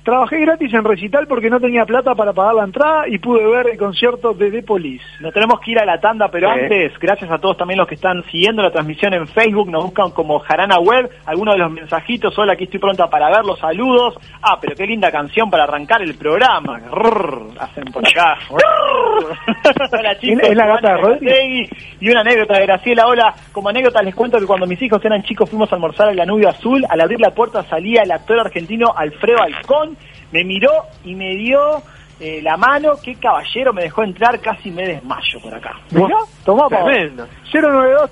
[0.10, 3.68] Trabajé gratis en recital porque no tenía plata para pagar la entrada y pude ver
[3.70, 5.06] el concierto de The Police.
[5.20, 6.62] Nos tenemos que ir a la tanda, pero Sí.
[6.62, 10.10] antes, gracias a todos también los que están siguiendo la transmisión en Facebook, nos buscan
[10.10, 14.16] como Jarana Web, algunos de los mensajitos, hola, aquí estoy pronta para ver los saludos.
[14.42, 16.80] Ah, pero qué linda canción para arrancar el programa.
[16.92, 18.36] Rrr, hacen por acá.
[19.92, 21.70] hola chicos, Es la gata de.
[22.02, 25.22] Y una anécdota de Graciela, hola, como anécdota les cuento que cuando mis hijos eran
[25.22, 28.88] chicos fuimos a almorzar al Danubio Azul, al abrir la puerta salía el actor argentino
[28.96, 29.98] Alfredo Alcón,
[30.32, 30.72] me miró
[31.04, 31.82] y me dio
[32.20, 35.72] eh, la mano, qué caballero me dejó entrar, casi me desmayo por acá.
[35.92, 36.68] Mirá, tomá.
[36.68, 37.26] Tremendo.
[37.54, 38.12] 092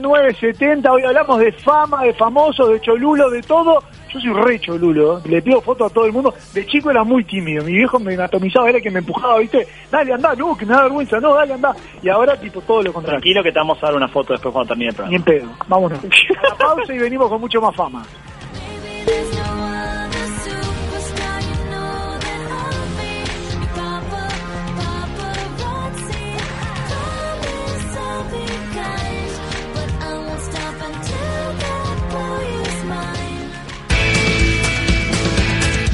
[0.00, 3.82] 0970 hoy hablamos de fama, de famosos, de cholulo, de todo.
[4.12, 5.22] Yo soy re cholulo, ¿eh?
[5.26, 6.34] le pido fotos a todo el mundo.
[6.54, 9.66] De chico era muy tímido, mi viejo me anatomizaba, era el que me empujaba, ¿viste?
[9.92, 11.72] Dale, anda, no, que me da vergüenza, no, dale, anda.
[12.02, 13.20] Y ahora, tipo, todo lo contrario.
[13.20, 15.16] Tranquilo que te vamos a dar una foto después cuando termine el Ni programa.
[15.16, 15.98] en pedo, vámonos.
[16.04, 18.02] A la pausa y venimos con mucho más fama.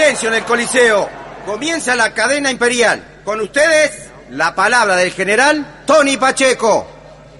[0.00, 1.10] Silencio en el Coliseo.
[1.44, 3.20] Comienza la cadena imperial.
[3.22, 6.86] Con ustedes, la palabra del general Tony Pacheco.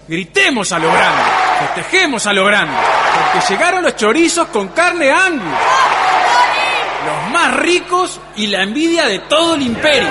[0.06, 1.22] Gritemos a lo grande,
[1.60, 2.76] festejemos a lo grande,
[3.14, 5.58] porque llegaron los chorizos con carne Angus.
[7.06, 10.10] Los más ricos y la envidia de todo el imperio.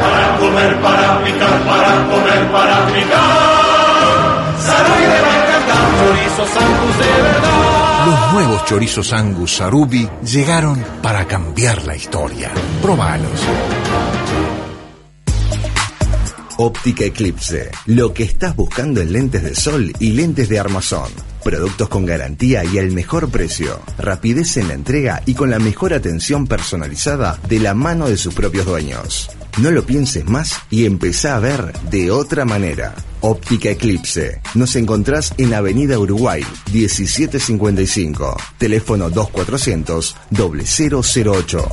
[0.00, 4.54] Para comer, para picar, para comer, para picar.
[4.58, 7.59] Sarubi le va a encantar, chorizos Angus de verdad.
[8.06, 12.50] Los nuevos chorizos Angus Sarubi llegaron para cambiar la historia.
[12.80, 13.40] Probalos.
[16.56, 17.70] Óptica Eclipse.
[17.86, 21.10] Lo que estás buscando en lentes de sol y lentes de armazón.
[21.44, 23.80] Productos con garantía y al mejor precio.
[23.98, 28.32] Rapidez en la entrega y con la mejor atención personalizada de la mano de sus
[28.32, 29.30] propios dueños.
[29.58, 32.94] No lo pienses más y empezá a ver de otra manera.
[33.20, 34.40] Óptica Eclipse.
[34.54, 38.36] Nos encontrás en Avenida Uruguay, 1755.
[38.58, 41.68] Teléfono 2400 0008.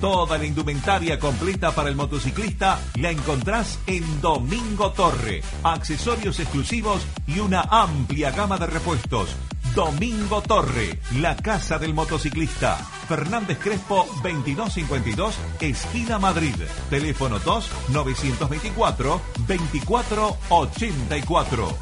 [0.00, 5.42] Toda la indumentaria completa para el motociclista la encontrás en Domingo Torre.
[5.64, 9.34] Accesorios exclusivos y una amplia gama de repuestos.
[9.74, 12.76] Domingo Torre, la casa del motociclista.
[13.08, 16.54] Fernández Crespo 2252, esquina Madrid.
[16.90, 21.78] Teléfono 2 924 2484.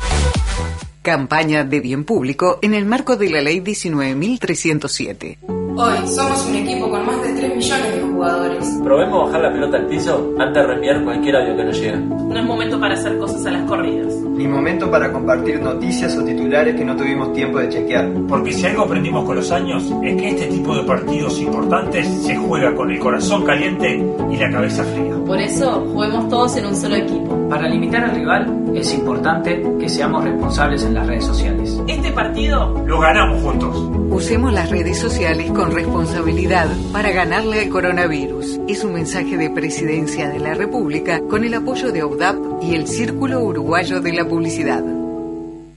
[1.02, 5.65] Campaña de bien público en el marco de la Ley 19.307.
[5.78, 8.80] Hoy somos un equipo con más de 3 millones de jugadores.
[8.82, 11.98] Probemos bajar la pelota al piso antes de reenviar cualquier audio que nos llega.
[11.98, 14.14] No es momento para hacer cosas a las corridas.
[14.14, 18.10] Ni momento para compartir noticias o titulares que no tuvimos tiempo de chequear.
[18.26, 22.36] Porque si algo aprendimos con los años es que este tipo de partidos importantes se
[22.36, 25.14] juega con el corazón caliente y la cabeza fría.
[25.26, 27.48] Por eso, juguemos todos en un solo equipo.
[27.50, 31.80] Para limitar al rival es importante que seamos responsables en las redes sociales.
[31.86, 33.90] Este partido lo ganamos juntos.
[34.10, 38.60] Usemos las redes sociales con responsabilidad para ganarle al coronavirus.
[38.68, 42.86] Es un mensaje de Presidencia de la República con el apoyo de OUDAP y el
[42.86, 44.84] Círculo Uruguayo de la Publicidad.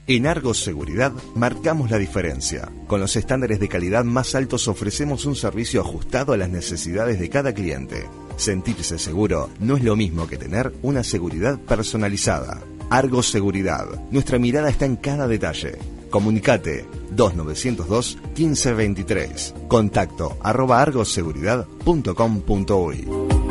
[0.07, 2.67] En Argos Seguridad marcamos la diferencia.
[2.87, 7.29] Con los estándares de calidad más altos ofrecemos un servicio ajustado a las necesidades de
[7.29, 8.07] cada cliente.
[8.35, 12.59] Sentirse seguro no es lo mismo que tener una seguridad personalizada.
[12.89, 13.85] Argos Seguridad.
[14.09, 15.77] Nuestra mirada está en cada detalle.
[16.09, 19.53] Comunicate 2902 1523.
[19.67, 23.49] Contacto arroba argoseguridad.com.uy.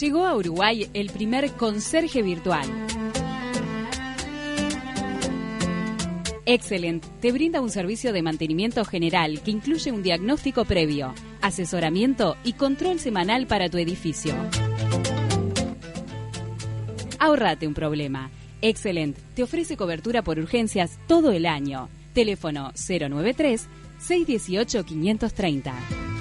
[0.00, 2.66] Llegó a Uruguay el primer conserje virtual.
[6.46, 12.54] Excellent te brinda un servicio de mantenimiento general que incluye un diagnóstico previo, asesoramiento y
[12.54, 14.34] control semanal para tu edificio.
[17.20, 18.30] Ahorrate un problema.
[18.62, 21.90] Excelent te ofrece cobertura por urgencias todo el año.
[22.14, 26.19] Teléfono 093 618 530.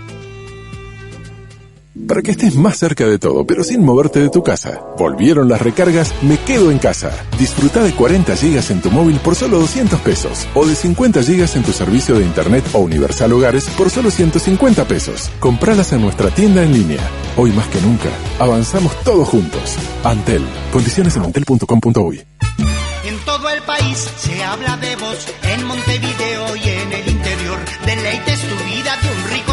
[2.07, 4.81] Para que estés más cerca de todo, pero sin moverte de tu casa.
[4.97, 7.11] Volvieron las recargas Me Quedo en Casa.
[7.37, 10.47] Disfruta de 40 gigas en tu móvil por solo 200 pesos.
[10.53, 14.85] O de 50 gigas en tu servicio de Internet o Universal Hogares por solo 150
[14.85, 15.29] pesos.
[15.39, 17.01] Compralas en nuestra tienda en línea.
[17.37, 18.09] Hoy más que nunca,
[18.39, 19.75] avanzamos todos juntos.
[20.03, 20.43] Antel.
[20.71, 22.21] Condiciones en antel.com.uy.
[23.05, 27.59] En todo el país se habla de vos, en Montevideo y en el interior.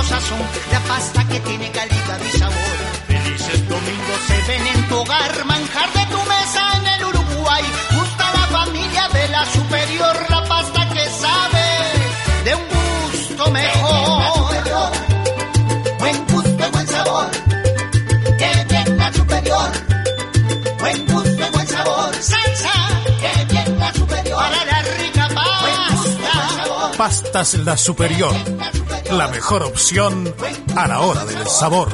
[0.06, 0.40] Sazón,
[0.72, 2.76] la pasta que tiene calidad y sabor.
[3.08, 7.64] Felices domingos se ven en tu hogar, manjar de tu mesa en el Uruguay.
[7.96, 11.66] Gusta la familia de la superior, la pasta que sabe
[12.44, 12.66] de un
[13.12, 14.52] gusto mejor.
[15.98, 17.30] Buen gusto y buen sabor,
[18.38, 19.70] que bien la superior.
[20.78, 22.72] Buen gusto y buen sabor, salsa,
[23.20, 24.38] que bien la superior.
[24.38, 26.92] Para la rica pasta.
[26.96, 28.34] Pastas La Superior.
[29.10, 30.34] La mejor opción
[30.74, 31.88] a la hora del sabor.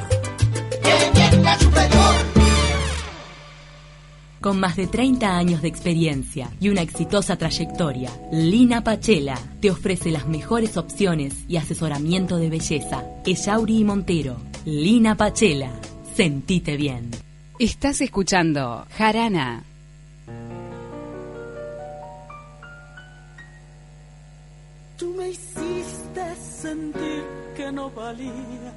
[4.40, 10.10] Con más de 30 años de experiencia y una exitosa trayectoria, Lina Pachela te ofrece
[10.10, 13.04] las mejores opciones y asesoramiento de belleza.
[13.24, 14.36] Echauri y Montero.
[14.64, 15.70] Lina Pachela.
[16.16, 17.10] Sentite bien.
[17.58, 19.64] Estás escuchando Jarana.
[27.82, 28.72] No valía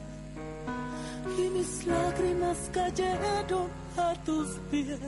[1.37, 4.99] y mis lágrimas cayeron a tus pies.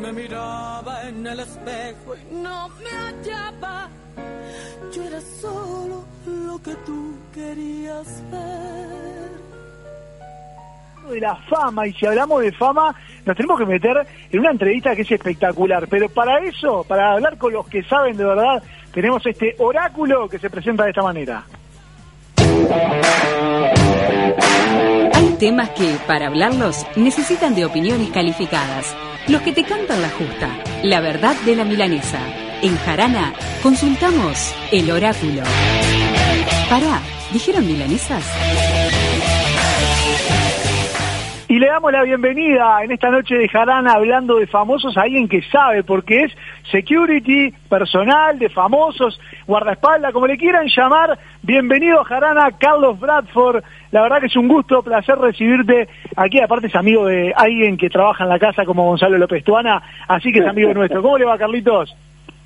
[0.00, 3.88] Me miraba en el espejo y no me hallaba.
[4.92, 9.34] Yo era solo lo que tú querías ver.
[11.10, 12.94] de la fama y si hablamos de fama
[13.26, 17.36] nos tenemos que meter en una entrevista que es espectacular pero para eso para hablar
[17.36, 21.44] con los que saben de verdad tenemos este oráculo que se presenta de esta manera
[25.12, 28.94] Hay temas que, para hablarlos, necesitan de opiniones calificadas.
[29.28, 30.50] Los que te cantan la justa,
[30.82, 32.18] la verdad de la milanesa.
[32.62, 33.32] En Jarana,
[33.62, 35.42] consultamos el oráculo.
[36.68, 37.00] Pará,
[37.32, 38.24] ¿dijeron milanesas?
[41.54, 45.28] Y le damos la bienvenida en esta noche de Jarana hablando de famosos a alguien
[45.28, 46.32] que sabe porque es
[46.68, 51.16] security personal de famosos, guardaespaldas, como le quieran llamar.
[51.42, 53.62] Bienvenido Jarana, Carlos Bradford.
[53.92, 55.86] La verdad que es un gusto, placer recibirte
[56.16, 56.40] aquí.
[56.40, 60.32] Aparte es amigo de alguien que trabaja en la casa como Gonzalo López Tuana, así
[60.32, 61.02] que es amigo nuestro.
[61.02, 61.96] ¿Cómo le va, Carlitos?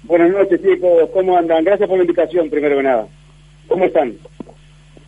[0.02, 1.08] Buenas noches, chicos.
[1.14, 1.64] ¿Cómo andan?
[1.64, 3.06] Gracias por la invitación, primero que nada.
[3.68, 4.12] ¿Cómo están?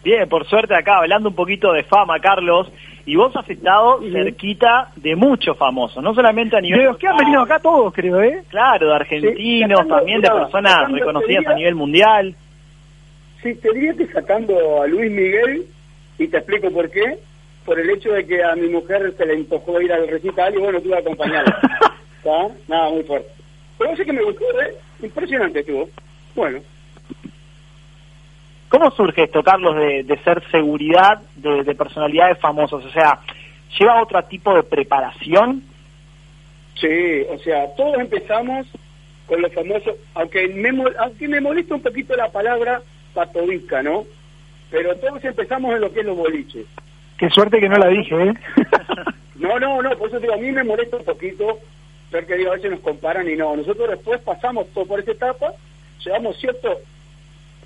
[0.02, 2.70] Bien, por suerte acá, hablando un poquito de fama, Carlos,
[3.04, 6.80] y vos has estado cerquita de muchos famosos, no solamente a nivel...
[6.80, 8.42] De los que han venido acá todos, creo, ¿eh?
[8.48, 12.34] Claro, de argentinos, también de personas reconocidas a nivel mundial.
[13.42, 15.66] Sí, te diría que sacando a Luis Miguel,
[16.18, 17.18] y te explico por qué,
[17.64, 20.58] por el hecho de que a mi mujer se le empujó ir al recital y
[20.58, 21.60] bueno, tuve que acompañarla.
[22.68, 23.28] Nada, muy fuerte.
[23.78, 24.74] Pero sé que me gustó, ¿eh?
[25.02, 25.88] Impresionante estuvo.
[26.34, 26.60] Bueno.
[28.70, 32.84] ¿Cómo surge esto, Carlos, de, de ser seguridad de, de personalidades famosas?
[32.84, 33.18] O sea,
[33.76, 35.64] ¿lleva otro tipo de preparación?
[36.80, 38.68] Sí, o sea, todos empezamos
[39.26, 42.80] con los famosos, aunque me, aunque me molesta un poquito la palabra
[43.12, 44.04] patovica, ¿no?
[44.70, 46.66] Pero todos empezamos en lo que es los boliches.
[47.18, 48.34] Qué suerte que no la dije, ¿eh?
[49.34, 51.58] No, no, no, por eso digo, a mí me molesta un poquito,
[52.10, 53.56] porque digo, a veces nos comparan y no.
[53.56, 55.54] Nosotros después pasamos todo por esa etapa,
[56.04, 56.78] llevamos cierto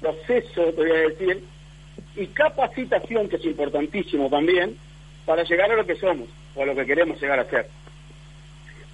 [0.05, 1.43] proceso, te voy a decir,
[2.17, 4.77] y capacitación, que es importantísimo también,
[5.25, 7.67] para llegar a lo que somos, o a lo que queremos llegar a ser.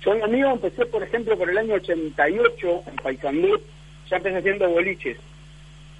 [0.04, 3.60] Yo en lo mío empecé, por ejemplo, por el año 88, en Paysandú,
[4.08, 5.18] ya empecé haciendo boliches.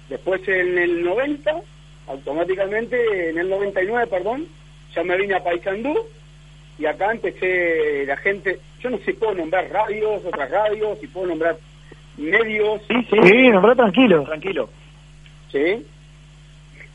[0.09, 1.61] Después en el 90,
[2.07, 4.47] automáticamente, en el 99, perdón,
[4.95, 5.93] ya me vine a Paysandú
[6.79, 11.07] y acá empecé la gente, yo no sé si puedo nombrar radios, otras radios, si
[11.07, 11.57] puedo nombrar
[12.17, 12.81] medios.
[12.87, 14.23] Sí, sí, nombrá tranquilo.
[14.23, 14.69] Tranquilo.
[15.51, 15.85] Sí.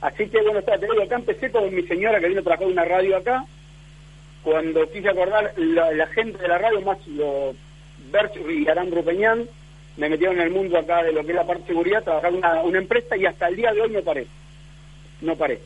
[0.00, 2.66] Así que bueno, está, te digo, acá empecé con mi señora que vino a trabajar
[2.66, 3.44] una radio acá.
[4.42, 7.54] Cuando quise acordar, la, la gente de la radio, más lo
[8.12, 9.48] Bert y Arandro Peñán,
[9.96, 12.32] me metieron en el mundo acá de lo que es la parte de seguridad, trabajar
[12.32, 14.26] una, una empresa y hasta el día de hoy no paré.
[15.22, 15.60] No paré.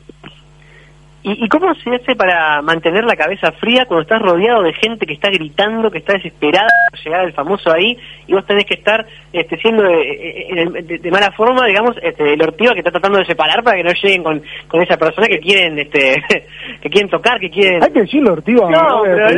[1.23, 5.05] ¿Y, ¿Y cómo se hace para mantener la cabeza fría cuando estás rodeado de gente
[5.05, 7.95] que está gritando, que está desesperada por llegar el famoso ahí,
[8.27, 12.33] y vos tenés que estar este, siendo de, de- de- de mala forma, digamos, este,
[12.33, 15.27] el ortigo que está tratando de separar para que no lleguen con, con esa persona
[15.27, 16.23] que quieren este
[16.81, 17.83] que quieren tocar, que quieren...
[17.85, 18.71] Hay que decirlo, Ortigo.
[18.71, 19.29] No, pero,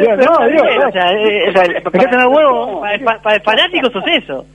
[2.95, 4.47] eh, para el fanático sos eso.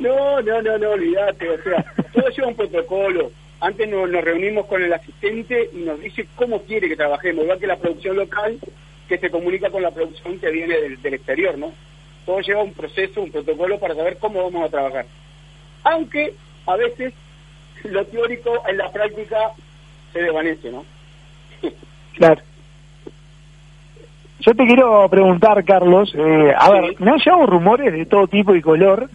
[0.00, 3.30] No, no, no, no, olvídate, o sea, todo lleva un protocolo.
[3.60, 7.58] Antes nos, nos reunimos con el asistente y nos dice cómo quiere que trabajemos, igual
[7.58, 8.58] que la producción local
[9.08, 11.72] que se comunica con la producción que viene del, del exterior, ¿no?
[12.24, 15.06] Todo lleva un proceso, un protocolo para saber cómo vamos a trabajar.
[15.82, 16.34] Aunque
[16.66, 17.12] a veces
[17.84, 19.52] lo teórico en la práctica
[20.12, 20.84] se desvanece, ¿no?
[22.14, 22.42] Claro.
[24.40, 28.54] Yo te quiero preguntar, Carlos, eh, a ver, me han llegado rumores de todo tipo
[28.54, 29.08] y color,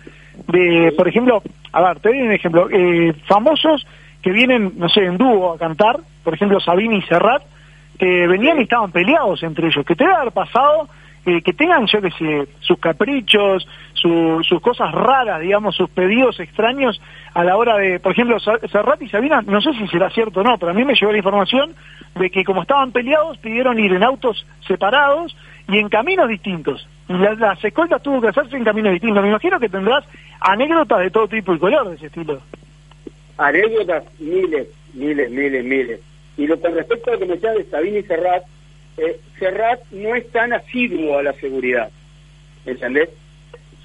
[0.48, 3.86] de, por ejemplo, a ver, te doy un ejemplo, eh, famosos
[4.26, 7.44] que vienen, no sé, en dúo a cantar, por ejemplo, Sabine y Serrat,
[8.00, 10.90] que venían y estaban peleados entre ellos, que te debe haber pasado,
[11.28, 16.40] eh, que tengan, yo qué sé, sus caprichos, su- sus cosas raras, digamos, sus pedidos
[16.40, 17.00] extraños
[17.36, 20.44] a la hora de, por ejemplo, Serrat y Sabina, no sé si será cierto o
[20.44, 21.76] no, pero a mí me llegó la información
[22.16, 25.38] de que como estaban peleados, pidieron ir en autos separados
[25.70, 26.88] y en caminos distintos.
[27.08, 29.22] Y la- las escoltas tuvo que hacerse en caminos distintos.
[29.22, 30.04] Me imagino que tendrás
[30.40, 32.40] anécdotas de todo tipo y color de ese estilo.
[33.38, 36.00] Anécdotas miles, miles, miles, miles.
[36.38, 38.44] Y lo con respecto a lo que me decías de Sabine y Serrat,
[38.98, 41.90] eh, Serrat no es tan asiduo a la seguridad,
[42.66, 43.10] ¿entendés?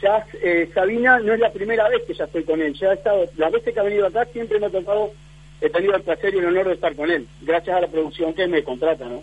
[0.03, 2.95] Ya eh, Sabina no es la primera vez que ya estoy con él, ya he
[2.95, 5.13] estado, las veces que ha venido acá siempre me ha tocado,
[5.61, 8.33] he tenido el placer y el honor de estar con él, gracias a la producción
[8.33, 9.23] que me contrata, ¿no?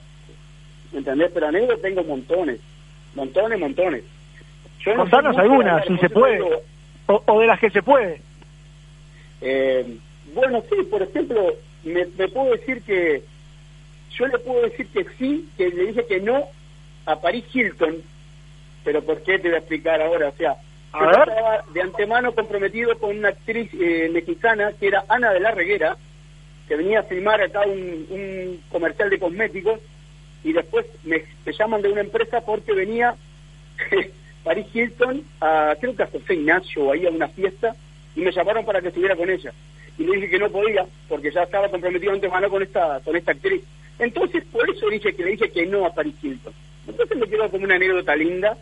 [0.93, 1.31] ¿Entendés?
[1.33, 2.59] Pero anécdotas tengo montones,
[3.15, 4.03] montones, montones.
[4.85, 6.39] Yo no Contanos de algunas, si se puede,
[7.07, 8.21] o, o de las que se puede.
[9.41, 9.97] eh,
[10.37, 13.23] bueno, sí, por ejemplo, me, me puedo decir que
[14.11, 16.43] yo le puedo decir que sí, que le dije que no
[17.07, 17.95] a Paris Hilton,
[18.83, 20.27] pero ¿por qué te voy a explicar ahora?
[20.29, 20.55] O sea,
[20.93, 21.29] A yo ver.
[21.29, 25.97] estaba de antemano comprometido con una actriz eh, mexicana que era Ana de la Reguera,
[26.67, 29.79] que venía a filmar acá un, un comercial de cosméticos
[30.43, 33.15] y después me, me llaman de una empresa porque venía
[34.43, 37.75] Paris Hilton a, creo que a José Ignacio o ahí a una fiesta
[38.15, 39.51] y me llamaron para que estuviera con ella
[39.97, 43.31] y le dije que no podía porque ya estaba comprometido antemano con esta con esta
[43.31, 43.63] actriz.
[43.99, 46.53] Entonces por eso dije que le dije que no a Paris Hilton.
[46.87, 48.57] Entonces me quedó como una anécdota linda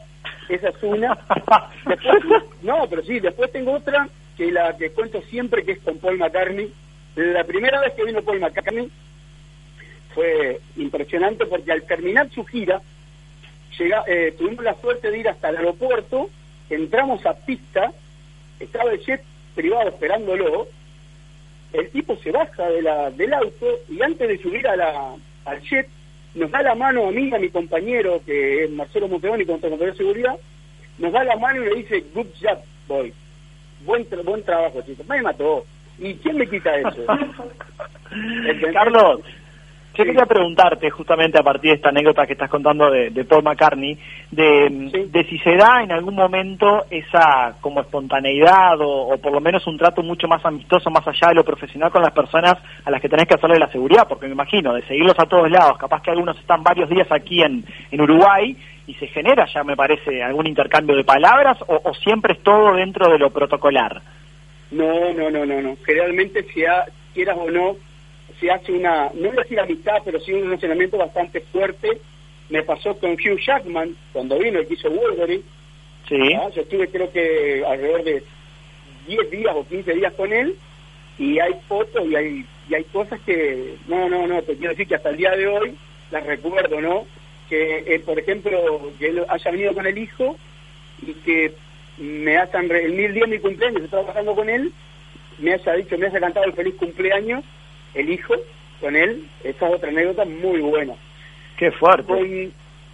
[0.50, 1.18] esa es una.
[1.86, 2.24] Después,
[2.62, 6.18] no pero sí después tengo otra que la que cuento siempre que es con Paul
[6.18, 6.72] McCartney.
[7.16, 8.90] La primera vez que vino Paul McCartney
[10.14, 12.82] fue impresionante porque al terminar su gira
[13.78, 16.30] llega, eh, tuvimos la suerte de ir hasta el aeropuerto,
[16.70, 17.92] entramos a pista,
[18.60, 19.22] estaba el jet
[19.54, 20.68] privado esperándolo,
[21.80, 25.62] el tipo se baja de la, del auto y antes de subir a la, al
[25.62, 25.88] jet
[26.36, 29.94] nos da la mano a mí, a mi compañero, que es Marcelo Monteoni, compañero de
[29.94, 30.36] seguridad,
[30.98, 33.14] nos da la mano y le dice, good job, boy.
[33.86, 35.08] Buen, tra- buen trabajo, chicos.
[35.08, 35.66] Me mató.
[36.00, 37.06] ¿Y quién me quita eso?
[38.74, 39.22] Carlos,
[39.96, 43.44] yo quería preguntarte justamente a partir de esta anécdota que estás contando de, de Paul
[43.44, 43.98] McCartney,
[44.32, 49.40] de, de si se da en algún momento esa como espontaneidad o, o por lo
[49.42, 52.92] menos un trato mucho más amistoso, más allá de lo profesional con las personas a
[52.92, 55.78] las que tenés que hacerle la seguridad, porque me imagino, de seguirlos a todos lados,
[55.78, 58.56] capaz que algunos están varios días aquí en, en Uruguay
[58.88, 62.74] y se genera ya, me parece, algún intercambio de palabras o, o siempre es todo
[62.76, 64.02] dentro de lo protocolar.
[64.72, 65.76] No, no, no, no, no.
[65.86, 67.76] Generalmente, si ha- quieras o no,
[68.40, 72.00] se hace una, no voy a decir amistad, pero sí un relacionamiento bastante fuerte.
[72.50, 75.44] Me pasó con Hugh Jackman cuando vino, el que hizo Wolverine.
[76.08, 76.34] Sí.
[76.34, 78.24] Ah, Yo estuve creo que alrededor de
[79.08, 80.56] 10 días o 15 días con él
[81.18, 84.88] y hay fotos y hay, y hay cosas que, no, no, no, te quiero decir
[84.88, 85.76] que hasta el día de hoy
[86.12, 87.06] las recuerdo, ¿no?
[87.50, 90.36] Que, eh, por ejemplo, que él haya venido con el hijo
[91.06, 91.54] y que
[91.98, 94.72] me hayan, el mil día de mi cumpleaños, yo trabajando con él,
[95.40, 97.44] me haya dicho, me haya cantado el feliz cumpleaños,
[97.96, 98.34] el hijo,
[98.82, 100.94] con él, esa es otra anécdota muy buena.
[101.58, 102.04] Qué fuerte.
[102.06, 102.28] Con,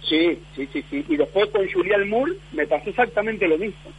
[0.02, 1.04] sí, sí, sí, sí.
[1.08, 3.90] Y después con Julián Moore me pasó exactamente lo mismo.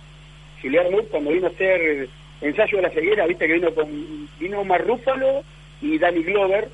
[0.62, 2.08] Julián Moore cuando vino a hacer
[2.42, 5.44] ensayo de la ceguera, viste que vino con vino Omar Rúfalo
[5.82, 6.70] y Danny Glover.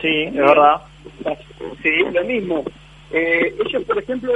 [0.00, 0.82] Sí, es verdad.
[1.82, 2.64] Sí, lo mismo.
[3.10, 4.32] Eh, ellos, por ejemplo,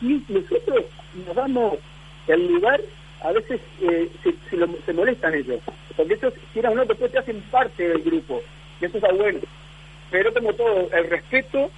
[0.00, 0.84] nosotros
[1.26, 1.78] nos damos
[2.26, 2.80] el lugar,
[3.22, 5.60] a veces eh, se, se, lo- se molestan ellos,
[5.96, 8.40] porque ellos, quieran o no, después te hacen parte del grupo,
[8.80, 9.40] y eso está bueno.
[10.10, 11.70] Pero como todo, el respeto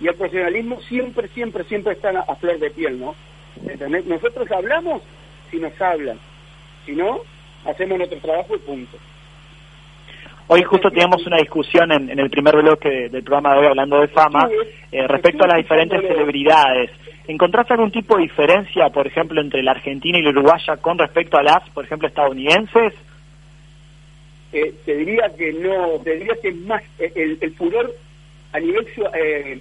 [0.00, 3.14] y el profesionalismo siempre, siempre, siempre están a, a flor de piel, ¿no?
[3.66, 4.04] ¿Entendés?
[4.06, 5.02] Nosotros hablamos
[5.50, 6.18] si nos hablan,
[6.84, 7.20] si no,
[7.64, 8.96] hacemos nuestro trabajo y punto.
[10.48, 14.00] Hoy justo teníamos una discusión en, en el primer bloque del programa de hoy hablando
[14.00, 14.48] de fama
[14.92, 16.90] eh, respecto a las diferentes celebridades.
[17.26, 21.36] ¿Encontraste algún tipo de diferencia, por ejemplo, entre la Argentina y la Uruguaya con respecto
[21.36, 22.94] a las, por ejemplo, estadounidenses?
[24.58, 27.94] Eh, te diría que no, te diría que es más, eh, el, el furor
[28.52, 29.60] a nivel eh,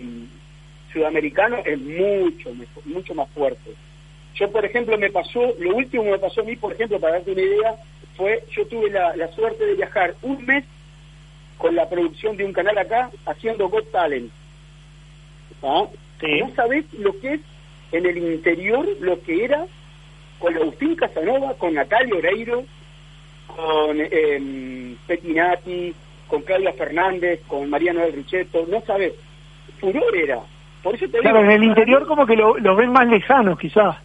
[0.94, 2.54] sudamericano es mucho,
[2.86, 3.72] mucho más fuerte.
[4.36, 7.16] Yo, por ejemplo, me pasó, lo último que me pasó a mí, por ejemplo, para
[7.16, 7.76] darte una idea,
[8.16, 10.64] fue, yo tuve la, la suerte de viajar un mes
[11.58, 14.32] con la producción de un canal acá haciendo Got Talent.
[15.62, 15.88] ¿Ah?
[16.22, 17.42] No sabés lo que es
[17.92, 19.68] en el interior, lo que era
[20.40, 22.64] con Agustín Casanova, con Natalia Oreiro,
[23.48, 25.94] con eh, Pettinati,
[26.28, 29.14] con Claudia Fernández, con Mariano del Richetto, no sabes,
[29.80, 30.40] furor era.
[30.84, 33.58] Por eso te Claro, digo, en el interior como que lo, lo ven más lejanos
[33.60, 33.98] quizás.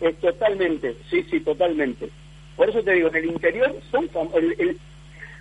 [0.00, 2.08] eh, totalmente, sí, sí, totalmente.
[2.56, 4.78] Por eso te digo, en el interior son el, el-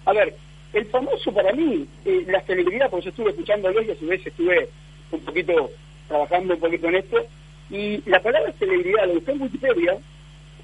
[0.06, 0.34] a ver,
[0.74, 4.26] el famoso para mí, eh, la celebridad, porque yo estuve escuchándolos y a su vez
[4.26, 4.68] estuve
[5.12, 5.70] un poquito
[6.08, 7.18] trabajando un poquito en esto,
[7.70, 9.98] y la palabra celebridad lo busqué en Wikipedia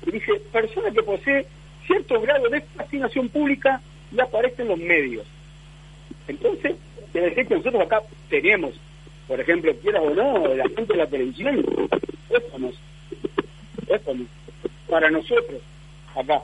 [0.06, 1.46] y dice persona que posee
[1.90, 3.82] cierto grado de fascinación pública
[4.16, 5.26] y aparece en los medios.
[6.28, 6.76] Entonces,
[7.12, 8.74] te decir que nosotros acá tenemos,
[9.28, 11.66] por ejemplo, quieras o no, la gente de la televisión.
[12.30, 12.78] Es famoso.
[14.88, 15.62] Para nosotros,
[16.16, 16.42] acá.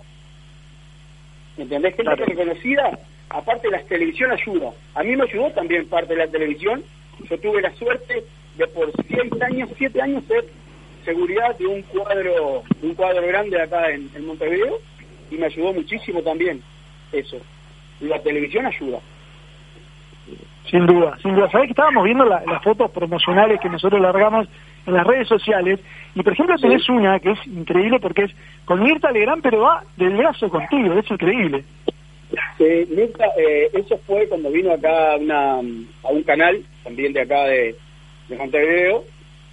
[1.58, 1.96] ¿Entendés?
[1.96, 4.72] Gente reconocida, aparte la televisión ayuda.
[4.96, 6.84] A mí me ayudó también parte de la televisión.
[7.30, 8.24] Yo tuve la suerte
[8.58, 10.46] de por seis años, siete años ser
[11.06, 14.80] seguridad de un cuadro, de un cuadro grande acá en, en Montevideo
[15.32, 16.62] y me ayudó muchísimo también
[17.12, 17.38] eso.
[18.02, 19.00] La televisión ayuda.
[20.70, 21.50] Sin duda, sin duda.
[21.52, 24.48] Sabés que estábamos viendo la- las fotos promocionales que nosotros largamos
[24.88, 25.80] en las redes sociales
[26.16, 28.32] y por ejemplo tenés una que es increíble porque es
[28.66, 31.64] con Mirta Legrand pero va del brazo contigo, es increíble.
[32.58, 37.22] Sí, Mirta, eh, eso fue cuando vino acá a, una, a un canal, también de
[37.22, 37.76] acá de,
[38.28, 39.04] de Montevideo,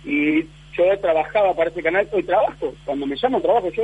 [0.05, 0.41] y
[0.75, 3.83] yo trabajaba para ese canal, hoy trabajo, cuando me llaman trabajo, yo,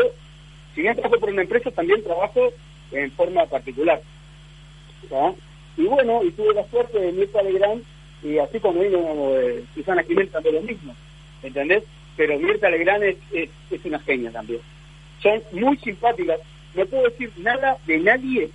[0.78, 2.52] si bien trabajo por una empresa, también trabajo
[2.92, 4.00] en forma particular.
[5.76, 7.82] Y bueno, y tuve la suerte de Mirta Legrand,
[8.22, 9.00] y así como vino
[9.40, 10.94] eh, Susana Jiménez también lo mismo,
[11.42, 11.82] ¿entendés?
[12.16, 14.60] Pero Mirta Legrand es, es, una genia también.
[15.20, 16.38] Son muy simpáticas,
[16.76, 18.48] no puedo decir nada de nadie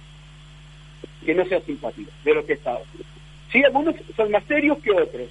[1.26, 2.84] que no sea simpático, de lo que he estado.
[3.51, 5.28] Sí, algunos son más serios que otros,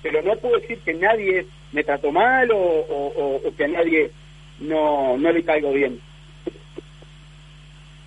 [0.00, 4.12] pero no puedo decir que nadie me trató mal o que a nadie
[4.60, 5.98] no, no le caigo bien.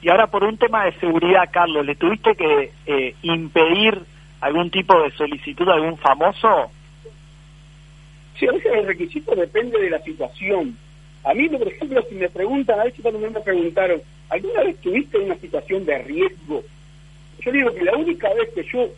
[0.03, 3.97] Y ahora por un tema de seguridad, Carlos, ¿le tuviste que eh, impedir
[4.41, 6.69] algún tipo de solicitud a algún famoso?
[8.37, 10.77] Sí, a veces el requisito depende de la situación.
[11.23, 15.19] A mí, por ejemplo, si me preguntan, a veces cuando me preguntaron, ¿alguna vez tuviste
[15.19, 16.63] una situación de riesgo?
[17.39, 18.89] Yo digo que la única vez que yo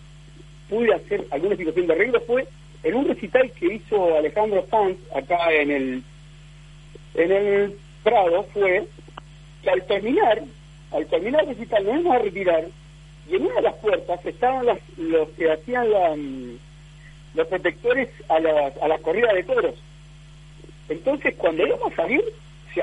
[0.68, 2.48] pude hacer alguna situación de riesgo fue
[2.82, 6.04] en un recital que hizo Alejandro Sanz acá en el
[7.14, 8.88] en el Prado fue
[9.62, 10.42] que al terminar
[10.96, 12.66] al terminar el recital nos íbamos a retirar
[13.30, 16.58] y en una de las puertas estaban las, los que hacían la, mm,
[17.34, 19.76] los protectores a las, a las corridas de toros.
[20.88, 22.24] Entonces, cuando íbamos a salir,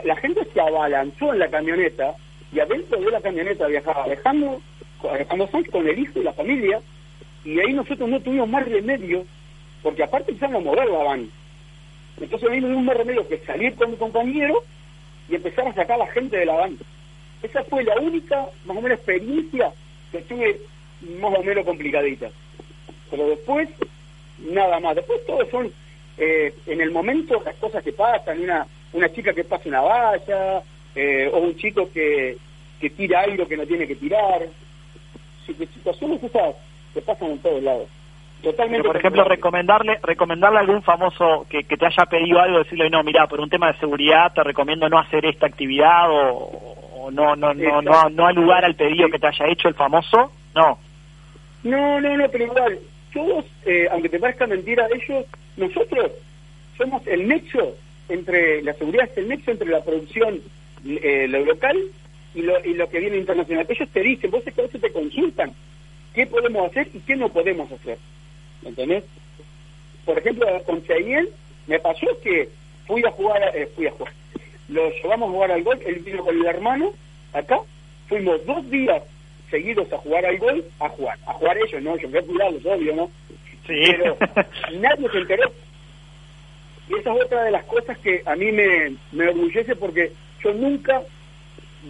[0.05, 2.15] la gente se abalanzó en la camioneta
[2.53, 4.61] y adentro de la camioneta viajaba Alejandro,
[5.11, 6.81] Alejandro Sanz con el hijo y la familia
[7.45, 9.25] y ahí nosotros no tuvimos más remedio
[9.83, 11.31] porque aparte empezaron a mover la van.
[12.21, 14.63] Entonces ahí no tuvimos más remedio que salir con mi compañero
[15.29, 16.79] y empezar a sacar a la gente de la van.
[17.43, 19.73] Esa fue la única, más o menos, experiencia
[20.11, 20.61] que tuve
[21.21, 22.31] más o menos complicadita.
[23.11, 23.69] Pero después,
[24.51, 24.97] nada más.
[24.97, 25.73] Después todos son,
[26.19, 30.63] eh, en el momento, las cosas que pasan, una una chica que pasa una valla,
[30.95, 32.37] eh, o un chico que,
[32.81, 34.43] que tira algo que no tiene que tirar.
[35.47, 36.55] Situaciones esas
[36.95, 37.89] que pasan en todos lados.
[38.43, 38.83] Totalmente.
[38.83, 42.91] Pero, por ejemplo, recomendarle recomendarle a algún famoso que, que te haya pedido algo, decirle,
[42.91, 46.72] no, mira, por un tema de seguridad te recomiendo no hacer esta actividad o,
[47.03, 49.75] o no, no, no, no, no al lugar al pedido que te haya hecho el
[49.75, 50.79] famoso, no.
[51.65, 52.79] No, no, no, pero igual,
[53.13, 55.25] todos, eh, aunque te parezca mentira, ellos,
[55.57, 56.13] nosotros
[56.77, 57.75] somos el nexo
[58.09, 60.41] entre, la seguridad es el nexo entre la producción,
[60.85, 61.77] eh, lo local
[62.35, 63.67] y lo, y lo que viene internacional.
[63.69, 65.53] Ellos te dicen, vos es que a veces te consultan
[66.15, 67.99] qué podemos hacer y qué no podemos hacer.
[68.63, 69.05] ¿Me ¿Entendés?
[70.05, 71.29] Por ejemplo, con Cheyenne
[71.67, 72.49] me pasó que
[72.87, 74.13] fui a jugar, eh, fui a jugar,
[74.73, 76.93] lo llevamos a jugar al golf, él vino con el hermano
[77.33, 77.61] acá,
[78.09, 79.03] fuimos dos días
[79.51, 81.97] seguidos a jugar al golf, a jugar, a jugar ellos, ¿no?
[81.97, 83.11] Yo fui a cuidarlos, obvio, ¿no?
[83.67, 83.85] Sí.
[83.87, 84.17] Pero
[84.81, 85.53] nadie se enteró.
[86.89, 90.13] Y esa es otra de las cosas que a mí me, me orgullece porque
[90.43, 91.03] yo nunca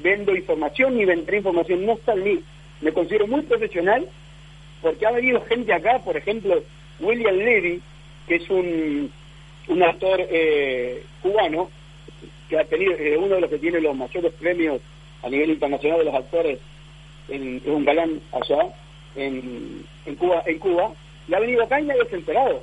[0.03, 2.41] vendo información ni vendré información, no está en mí.
[2.80, 4.07] me considero muy profesional
[4.80, 6.62] porque ha venido gente acá, por ejemplo,
[7.01, 7.80] William Levy,
[8.26, 9.11] que es un,
[9.68, 11.70] un actor eh, cubano,
[12.53, 14.82] que ha tenido, eh, uno de los que tiene los mayores premios
[15.22, 16.59] a nivel internacional de los actores,
[17.30, 18.74] en, es un galán allá,
[19.16, 20.92] en, en Cuba, en Cuba,
[21.28, 22.62] y ha venido acá y nadie se ha enterado.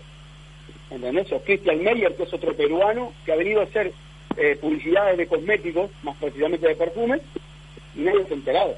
[0.92, 1.28] ¿Entendés?
[1.44, 3.92] Christian Meyer, que es otro peruano, que ha venido a hacer
[4.38, 7.22] eh, publicidades de cosméticos, más precisamente de perfumes,
[7.96, 8.76] y nadie se ha enterado.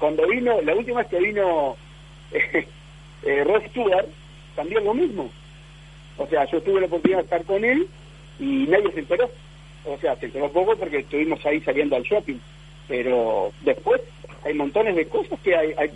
[0.00, 1.76] Cuando vino, la última vez que vino
[2.32, 2.66] eh,
[3.22, 4.08] eh, Ross Stewart,
[4.56, 5.30] también lo mismo.
[6.18, 7.86] O sea, yo tuve la oportunidad de estar con él
[8.40, 9.30] y nadie se enteró.
[9.84, 12.38] O sea, se enteró poco porque estuvimos ahí saliendo al shopping.
[12.88, 14.00] Pero después
[14.44, 15.90] hay montones de cosas que hay, hay,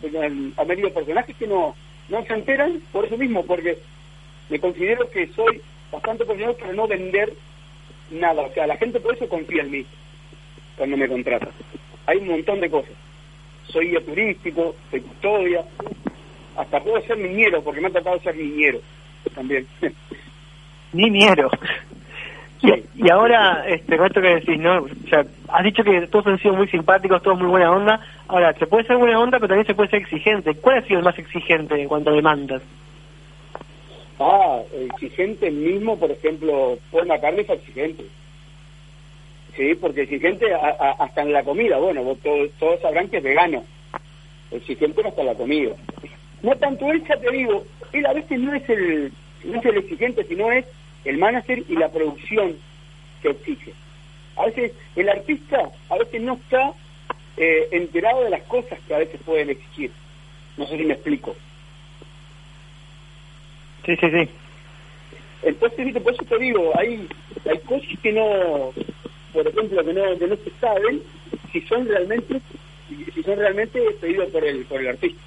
[0.56, 1.74] hay medio personajes que no,
[2.08, 3.78] no se enteran por eso mismo, porque
[4.48, 5.60] me considero que soy
[5.90, 7.32] bastante profesional para no vender
[8.10, 8.42] nada.
[8.42, 9.86] O sea, la gente por eso confía en mí
[10.76, 11.48] cuando me contrata.
[12.06, 12.92] Hay un montón de cosas.
[13.68, 15.64] Soy guía turístico, soy custodia,
[16.56, 18.80] hasta puedo ser niñero, porque me ha tratado de ser niñero
[19.34, 19.66] también.
[20.92, 21.50] Niñero.
[22.64, 24.86] Y, y ahora, este, con esto que decís, ¿no?
[25.48, 28.00] Has dicho que todos han sido muy simpáticos, todos muy buena onda.
[28.26, 30.54] Ahora, se puede ser buena onda, pero también se puede ser exigente.
[30.54, 32.62] ¿Cuál ha sido el más exigente en cuanto a demandas?
[34.18, 34.60] Ah,
[34.94, 38.04] exigente mismo, por ejemplo, Paul McCartney es exigente.
[39.56, 41.76] Sí, porque exigente a- hasta en la comida.
[41.78, 43.62] Bueno, vos todos, sabrán que es vegano.
[44.50, 45.72] Exigente hasta la comida.
[46.42, 49.12] No tanto él, ya te digo, él a veces no es el,
[49.44, 50.64] no es el exigente, sino es
[51.04, 52.56] el manager y la producción
[53.22, 53.72] que exige.
[54.36, 56.72] A veces el artista a veces no está
[57.36, 59.90] eh, enterado de las cosas que a veces pueden exigir.
[60.56, 61.34] No sé si me explico.
[63.84, 64.28] Sí, sí, sí.
[65.42, 66.00] Entonces, ¿viste?
[66.00, 67.06] por eso te digo, hay,
[67.48, 68.72] hay cosas que no,
[69.32, 71.02] por ejemplo, que no, que no se saben
[71.52, 72.40] si son realmente,
[73.14, 75.20] si son realmente pedidos por el, por el artista.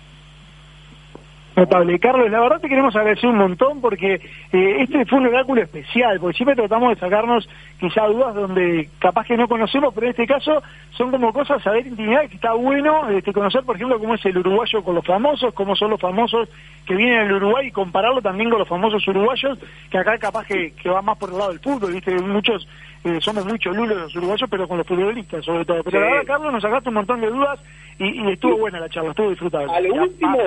[1.57, 1.97] Notable.
[1.99, 4.21] Carlos, la verdad te queremos agradecer un montón porque
[4.53, 7.49] eh, este fue un oráculo especial, porque siempre tratamos de sacarnos
[7.79, 11.87] quizá dudas donde capaz que no conocemos, pero en este caso son como cosas, saber
[11.87, 15.51] intimidad, que está bueno este, conocer, por ejemplo, cómo es el uruguayo con los famosos,
[15.55, 16.47] cómo son los famosos
[16.85, 19.57] que vienen al Uruguay y compararlo también con los famosos uruguayos,
[19.89, 22.15] que acá capaz que, que va más por el lado del fútbol, ¿viste?
[22.21, 22.67] Muchos
[23.03, 25.83] eh, somos muy cholulos los uruguayos, pero con los futbolistas sobre todo.
[25.83, 26.03] Pero Sí.
[26.03, 27.59] la verdad, Carlos, nos sacaste un montón de dudas
[27.99, 29.71] y, y estuvo buena la charla, estuvo disfrutable.
[29.73, 30.37] A lo último,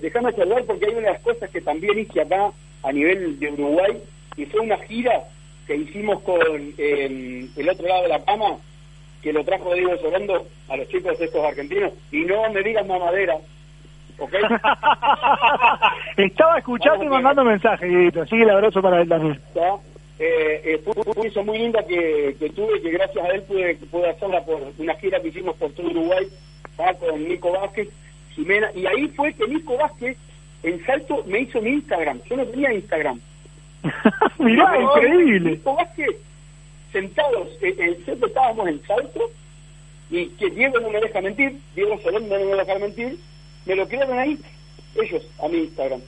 [0.00, 2.50] déjame saludar porque hay una de las cosas que también hice acá
[2.82, 4.02] a nivel de Uruguay
[4.36, 5.24] y fue una gira
[5.66, 8.56] que hicimos con eh, el otro lado de la cama
[9.22, 13.36] que lo trajo Diego Sorando a los chicos estos argentinos y no me digas mamadera,
[14.18, 14.32] ¿ok?
[16.16, 19.40] Estaba escuchando y mandando mensajes, Dieguito, así que el abrazo para él también.
[20.20, 23.74] Eh, eh, fue una experiencia muy linda que, que tuve, que gracias a él pude,
[23.90, 26.26] pude hacerla por una gira que hicimos por todo Uruguay,
[26.98, 27.88] con Nico Vázquez,
[28.38, 30.16] Jimena, y ahí fue que Nico Vázquez
[30.62, 33.20] en Salto me hizo mi Instagram, yo no tenía Instagram.
[34.38, 35.50] Mirá, increíble.
[35.50, 36.10] Nico Vázquez,
[36.92, 39.20] sentados en el set estábamos en Salto,
[40.10, 43.18] y que Diego no me deja mentir, Diego Solón no me deja mentir,
[43.66, 44.38] me lo crearon ahí,
[44.94, 46.00] ellos, a mi Instagram.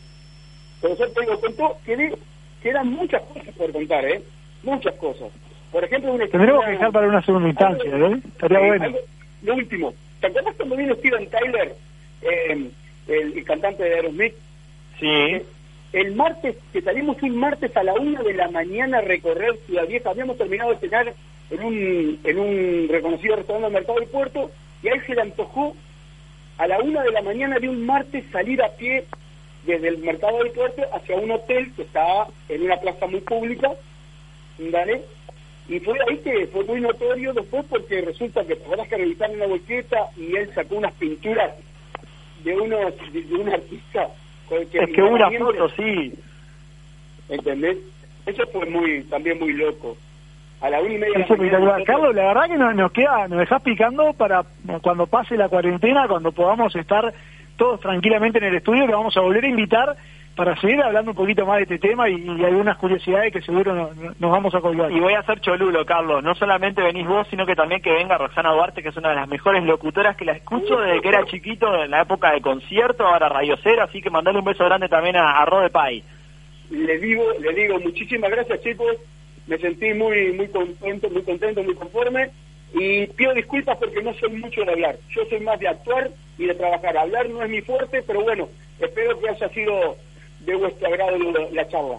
[0.80, 2.14] Pero yo te digo, contó, quedé,
[2.62, 4.22] quedan muchas cosas por contar, ¿eh?
[4.62, 5.28] Muchas cosas.
[5.70, 8.20] Por ejemplo, una Tendremos que dejar para una segunda instancia, ¿eh?
[8.26, 8.84] Estaría bueno.
[8.84, 8.98] algo-
[9.42, 11.74] Lo último, ¿te acuerdas cuando vino Steven Tyler,
[12.22, 12.70] eh,
[13.08, 14.34] el, el cantante de Aerosmith?
[14.98, 15.42] Sí.
[15.92, 19.88] El martes, que salimos un martes a la una de la mañana a recorrer Ciudad
[19.88, 21.12] Vieja, habíamos terminado de cenar
[21.50, 24.50] en un, en un reconocido restaurante del Mercado del Puerto,
[24.82, 25.74] y a él se le antojó
[26.58, 29.04] a la una de la mañana de un martes salir a pie
[29.66, 33.72] desde el Mercado del Puerto hacia un hotel que estaba en una plaza muy pública,
[34.58, 35.02] ¿vale?
[35.68, 39.46] Y fue ahí que fue muy notorio después porque resulta que acuerdas que revisaron una
[39.46, 41.52] bolqueta y él sacó unas pinturas
[42.44, 44.08] de unos de, de un artista
[44.48, 46.12] con el que Es que una foto, sí.
[47.28, 47.78] ¿entendés?
[48.26, 49.96] Eso fue muy también muy loco.
[50.60, 53.38] A la una y media la nosotros- Carlos, la verdad que nos, nos queda, nos
[53.38, 54.42] dejás picando para
[54.82, 57.14] cuando pase la cuarentena, cuando podamos estar
[57.56, 59.96] todos tranquilamente en el estudio, que vamos a volver a invitar
[60.40, 63.74] para seguir hablando un poquito más de este tema y, y algunas curiosidades que seguro
[63.74, 64.90] no- no- nos vamos a colgar.
[64.90, 66.22] Y voy a hacer cholulo, Carlos.
[66.24, 69.16] No solamente venís vos, sino que también que venga Roxana Duarte, que es una de
[69.16, 73.04] las mejores locutoras que la escucho desde que era chiquito en la época de concierto,
[73.06, 76.02] ahora Radio Cero, así que mandale un beso grande también a, a Rode Pai.
[76.70, 78.96] le digo, le digo muchísimas gracias chicos,
[79.46, 82.30] me sentí muy muy contento, muy contento, muy conforme
[82.72, 86.46] y pido disculpas porque no soy mucho de hablar, yo soy más de actuar y
[86.46, 89.96] de trabajar, hablar no es mi fuerte, pero bueno, espero que haya sido
[90.40, 91.16] de vuestro agrado
[91.52, 91.96] la charla.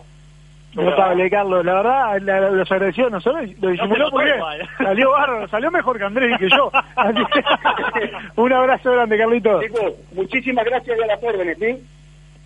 [0.73, 1.65] Notable, Carlos.
[1.65, 4.39] La verdad, la, los agradeció nosotros, lo disimuló notó muy bien.
[4.77, 6.71] Salió bárbaro, salió mejor que Andrés y que yo.
[6.95, 8.11] Así que,
[8.41, 9.63] un abrazo grande, Carlitos.
[9.63, 11.87] Chicos, muchísimas gracias y a las órdenes, ¿sí?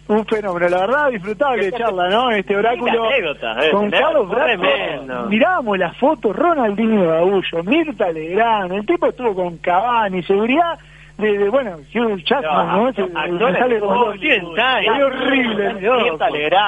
[0.08, 2.30] Un fenómeno, la verdad, disfrutable charla, ¿no?
[2.32, 4.62] Este oráculo anécdota, eh, con Carlos Brazo.
[4.62, 5.26] tremendo.
[5.26, 10.78] Mirábamos las fotos, Ronaldinho Gaullo, Mirta Legrand, el tipo estuvo con Cavani, seguridad
[11.18, 12.93] de, de, bueno, Hugh Jackman, ¿no?
[12.93, 15.74] Sale Hollywood, Es horrible,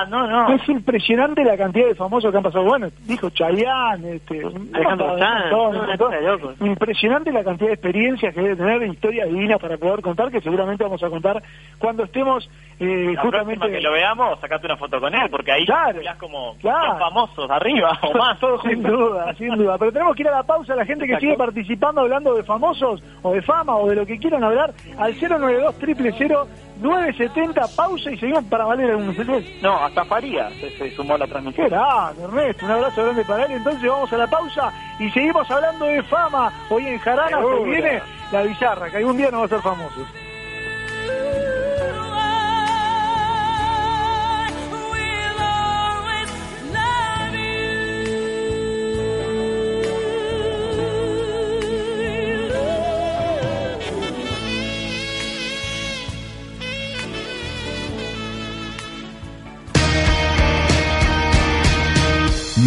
[0.10, 0.54] no, no.
[0.54, 2.64] Es impresionante la cantidad de famosos que han pasado.
[2.64, 4.42] Bueno, dijo Chayanne, este,
[4.74, 6.66] Alejandro Sanz, no.
[6.66, 10.42] Impresionante la cantidad de experiencias que debe tener, de historias divinas para poder contar, que
[10.42, 11.44] seguramente vamos a contar
[11.78, 13.70] cuando estemos eh, La justamente...
[13.70, 16.98] que lo veamos, sacate una foto con él, porque ahí Claro, como claro.
[17.00, 18.38] famosos arriba o más.
[18.62, 19.78] Sin duda, sin duda.
[19.78, 20.76] Pero tenemos que ir a la pausa.
[20.76, 21.26] La gente que Exacto.
[21.26, 25.20] sigue participando hablando de famosos o de fama o de lo que quieran hablar al
[25.20, 26.48] 092 000
[26.80, 29.16] 970 pausa y seguimos para valer algunos
[29.64, 31.70] No, hasta Faría se, se sumó a la transmisión.
[31.70, 32.66] Grande, Ernesto.
[32.66, 33.52] Un abrazo grande para él.
[33.54, 36.54] Entonces vamos a la pausa y seguimos hablando de fama.
[36.70, 40.06] Hoy en Jarana se viene la bizarra, que algún día no va a ser famoso.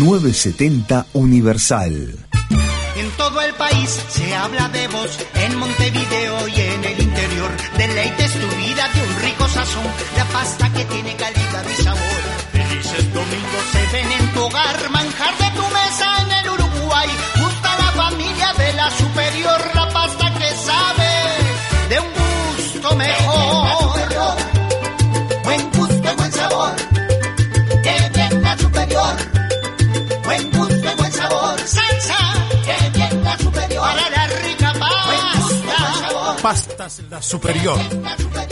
[0.01, 2.17] ...970 Universal.
[2.97, 7.51] En todo el país se habla de vos, en Montevideo y en el interior.
[7.77, 9.85] Deleites tu vida de un rico sazón,
[10.17, 12.23] la pasta que tiene calidad y sabor.
[12.51, 17.09] Felices domingos se ven en tu hogar, manjar de tu mesa en el Uruguay.
[17.39, 19.20] Gusta la familia de la superior,
[36.51, 37.79] Pastas La Superior.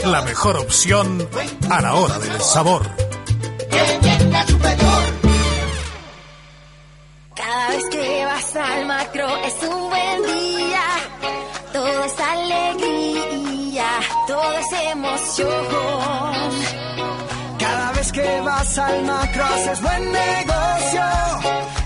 [0.05, 1.27] La mejor opción
[1.69, 2.89] a la hora del sabor.
[7.35, 10.81] Cada vez que vas al macro es un buen día,
[11.73, 13.89] todo es alegría,
[14.27, 15.65] todo es emoción.
[17.59, 21.03] Cada vez que vas al macro haces buen negocio.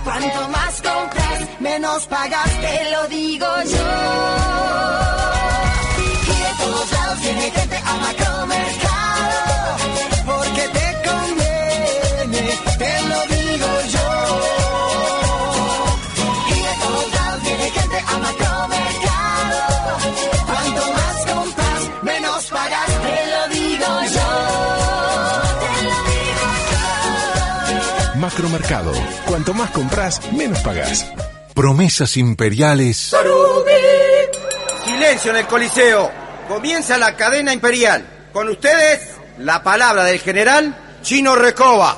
[0.03, 4.42] Cuanto más compras, Menos pagas, te lo digo yo.
[7.34, 9.77] Viene gente a macromercado.
[10.25, 12.43] Porque te conviene,
[12.77, 14.09] te lo digo yo.
[16.47, 19.57] Y de todos lados viene gente a macromercado.
[20.45, 24.29] Cuanto más compras, menos pagas, Te lo digo yo.
[25.63, 26.45] Te lo digo
[28.13, 28.19] yo.
[28.19, 28.91] Macromercado.
[29.25, 31.05] Cuanto más compras, menos pagás.
[31.53, 33.13] Promesas imperiales.
[34.86, 36.22] Silencio en el Coliseo.
[36.47, 38.05] Comienza la cadena imperial.
[38.31, 41.97] Con ustedes, la palabra del general Chino Recoba.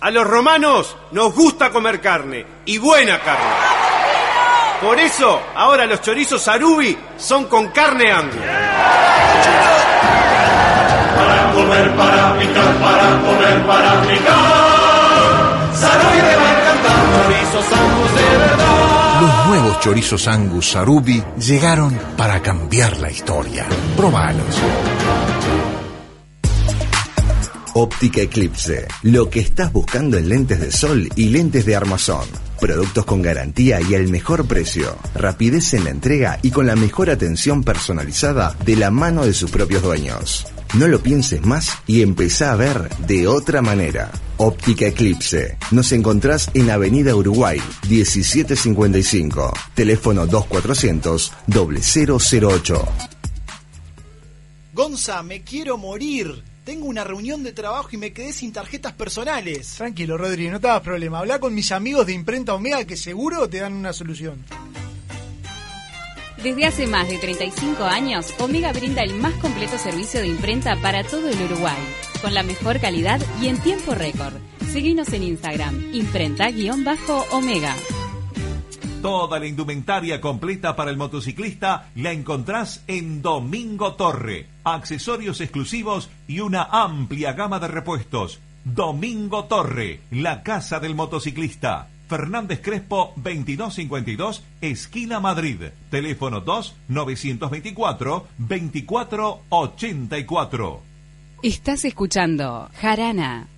[0.00, 3.44] A los romanos nos gusta comer carne, y buena carne.
[4.80, 8.40] Por eso, ahora los chorizos Sarubi son con carne Angus.
[11.16, 15.74] Para comer, para picar, para comer, para picar.
[15.74, 18.11] Sarubi te va a encantar, chorizos Angus.
[19.22, 23.68] Los nuevos chorizos Angus Sarubi llegaron para cambiar la historia.
[23.96, 24.60] Probalos.
[27.74, 28.88] Óptica Eclipse.
[29.02, 32.26] Lo que estás buscando en lentes de sol y lentes de armazón.
[32.60, 34.98] Productos con garantía y el mejor precio.
[35.14, 39.52] Rapidez en la entrega y con la mejor atención personalizada de la mano de sus
[39.52, 40.48] propios dueños.
[40.74, 44.10] No lo pienses más y empezá a ver de otra manera.
[44.44, 45.56] Óptica Eclipse.
[45.70, 49.52] Nos encontrás en Avenida Uruguay, 1755.
[49.72, 52.88] Teléfono 2400 008.
[54.72, 56.42] Gonza, me quiero morir.
[56.64, 59.74] Tengo una reunión de trabajo y me quedé sin tarjetas personales.
[59.76, 61.20] Tranquilo, Rodri, no te hagas problema.
[61.20, 64.44] Habla con mis amigos de Imprenta Omega que seguro te dan una solución.
[66.42, 71.04] Desde hace más de 35 años, Omega brinda el más completo servicio de imprenta para
[71.04, 71.78] todo el Uruguay,
[72.22, 74.32] con la mejor calidad y en tiempo récord.
[74.70, 77.76] Seguinos en Instagram, imprenta-omega.
[79.02, 84.46] Toda la indumentaria completa para el motociclista la encontrás en Domingo Torre.
[84.62, 88.38] Accesorios exclusivos y una amplia gama de repuestos.
[88.64, 91.88] Domingo Torre, la casa del motociclista.
[92.08, 95.62] Fernández Crespo 2252, esquina Madrid.
[95.90, 100.91] Teléfono 2 924 2484.
[101.42, 103.48] Estás escuchando Jarana.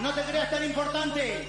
[0.00, 1.44] No te creas tan importante.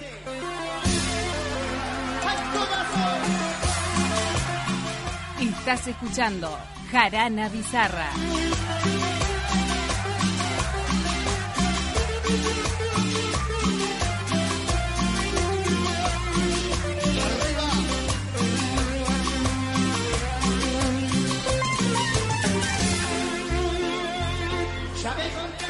[5.40, 6.58] Estás escuchando
[6.92, 8.10] Jarana Bizarra.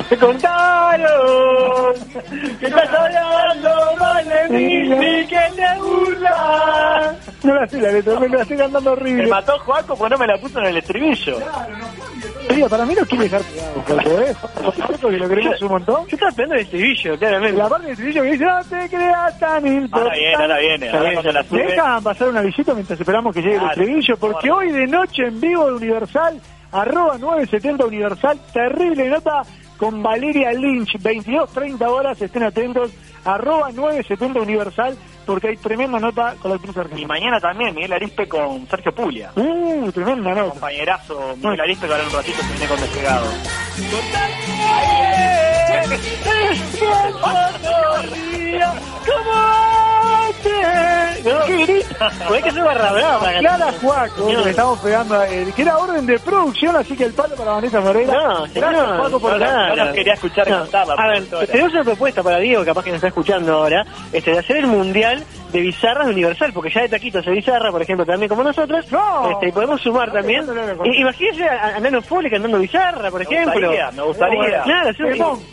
[0.10, 1.94] ¡Me contaron!
[2.60, 3.70] ¡Que estás hablando
[4.00, 4.86] mal de mí!
[4.88, 7.16] ¡Sí que te burlas!
[7.44, 9.24] No la sé la letra, me la estoy cantando horrible.
[9.24, 11.38] Me mató Juaco porque no me la puso en el estribillo.
[12.50, 13.42] Oiga, para mí no quiere dejar
[13.88, 14.36] pegado, ¿eh?
[15.02, 16.08] Porque lo queremos un montón.
[16.08, 17.58] Yo estaba esperando el estribillo, claramente.
[17.58, 20.36] La parte del estribillo que dice, no te creas tan importante.
[20.36, 21.28] Ahora viene, ahora viene.
[21.28, 21.64] Ahora sube.
[21.68, 25.24] Dejan pasar una visita mientras esperamos que llegue el estribillo, porque por hoy de noche
[25.28, 29.44] en vivo de Universal, arroba 970 Universal, terrible nota
[29.82, 32.92] con Valeria Lynch, 22.30 horas, estén atentos,
[33.26, 37.08] arroba 970 Universal, porque hay tremenda nota con la Y argentina.
[37.08, 39.32] mañana también Miguel Arispe con Sergio Puglia.
[39.36, 40.52] Uh, tremenda nota.
[40.52, 43.26] Compañerazo Miguel Arispe que ahora un ratito se viene con despegado.
[45.68, 46.32] ¿Qué grita?
[52.28, 53.32] Podés que se barra brava.
[53.40, 57.06] Clara Juaco, que le estamos pegando a él, que era orden de producción, así que
[57.06, 58.14] el palo para Vanessa Ferreira.
[58.14, 58.98] No, Gracias, señor.
[59.00, 60.60] Juaco, por No, la- no, No quería escuchar No.
[60.62, 60.94] contarla.
[60.98, 64.40] A ver, tenemos una propuesta para Diego, capaz que nos está escuchando ahora, este, de
[64.40, 68.06] hacer el mundial de bizarras de Universal, porque ya de Taquito hace bizarra, por ejemplo,
[68.06, 68.86] también como nosotros.
[69.32, 70.46] Este, y podemos sumar también.
[70.86, 73.54] I- Imagínense a, a Nano Fole cantando bizarra, por Me ejemplo.
[73.54, 74.64] gustaría, me gustaría.
[74.64, 74.92] Claro,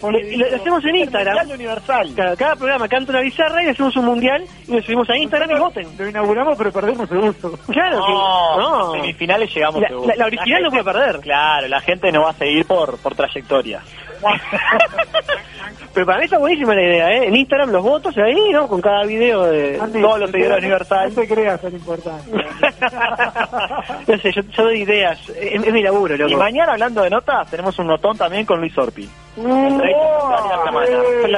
[0.03, 1.35] lo, lo hacemos en Instagram.
[1.37, 2.13] Mundial de Universal.
[2.15, 5.17] Cada, cada programa canta una bizarra y le hacemos un mundial y lo subimos a
[5.17, 5.89] Instagram y voten.
[5.99, 7.59] Lo inauguramos, pero perdemos el gusto.
[7.69, 8.93] Claro No, no.
[8.93, 11.21] semifinales llegamos La- la- la original no gente- puede perder.
[11.21, 13.81] Claro, la gente nos va a seguir por, por trayectoria.
[15.95, 17.27] Pero para mí está buenísima la idea, ¿eh?
[17.29, 18.69] En Instagram los votos ahí, ¿no?
[18.69, 21.09] Con cada video de Andy, todos los seguidores de Universal.
[21.15, 22.31] No te creas tan importante.
[24.07, 25.29] no sé, yo, yo doy ideas.
[25.31, 26.31] Es, es mi laburo, loco.
[26.31, 29.09] Y mañana, hablando de notas, tenemos un notón también con Luis Orpi.
[29.39, 29.97] Eh.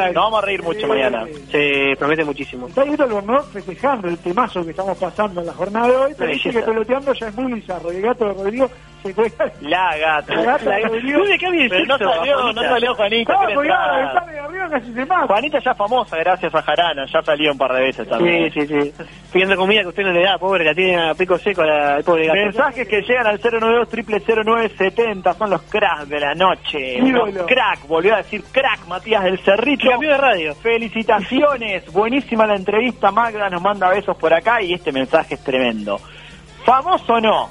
[0.03, 1.27] Nos vamos a reír mucho mañana.
[1.51, 2.69] Se promete muchísimo.
[2.69, 6.33] Está Guido Albornoz festejando el temazo que estamos pasando en la jornada de hoy, pero
[6.33, 7.93] dice que peloteando ya es muy bizarro.
[7.93, 8.71] Y el gato de Rodrigo
[9.03, 9.53] se cuelga.
[9.61, 10.35] La gata.
[10.35, 11.19] La gata de Rodrigo.
[11.19, 12.69] ¿Dónde cambia el Pero no salió, no Juanita?
[12.69, 14.20] salió Juanita.
[14.27, 15.27] De arriba casi se mata.
[15.27, 18.51] Juanita ya es famosa gracias a Jarana, ya salió un par de veces también.
[18.53, 18.93] Sí, sí, sí.
[19.33, 22.05] Pidiendo comida que usted no le da, pobre, la tiene a pico seco la, el
[22.05, 22.39] pobre gato.
[22.39, 23.89] Mensajes que llegan al 092
[24.45, 27.01] 0970 son los cracks de la noche.
[27.01, 29.89] Unos crack, volvió a decir crack Matías del Cerrito.
[29.91, 30.55] Cambió de radio.
[30.55, 33.11] Felicitaciones, buenísima la entrevista.
[33.11, 35.99] Magda nos manda besos por acá y este mensaje es tremendo.
[36.65, 37.51] Famoso o no,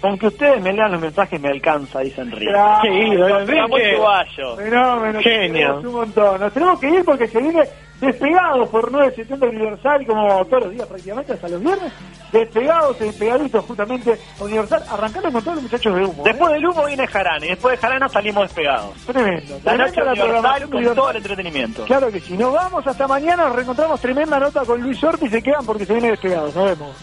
[0.00, 2.46] con que ustedes me lean los mensajes me alcanza, dice Enrique.
[2.52, 2.88] Claro.
[2.88, 3.94] Enrique.
[3.94, 4.56] uruguayo.
[4.56, 5.20] Fenómeno.
[5.20, 5.80] Genio.
[5.80, 6.40] Un montón.
[6.40, 7.62] Nos tenemos que ir porque se viene
[8.00, 11.92] despegado por 970 Universal, como todos los días prácticamente, hasta los viernes.
[12.32, 16.22] Despegados, despegaditos justamente a Universal, arrancando con todos los muchachos de humo.
[16.24, 16.30] ¿eh?
[16.30, 18.94] Después del humo viene Jarana y después de Jarana salimos despegados.
[19.06, 19.60] Tremendo.
[19.64, 20.96] La noche la universal programación con Universal.
[20.96, 21.84] todo el entretenimiento.
[21.84, 22.36] Claro que sí.
[22.38, 23.44] Nos vamos hasta mañana.
[23.44, 25.28] Nos reencontramos tremenda nota con Luis Orpi.
[25.28, 26.54] Se quedan porque se viene despegados.
[26.54, 26.96] Nos vemos.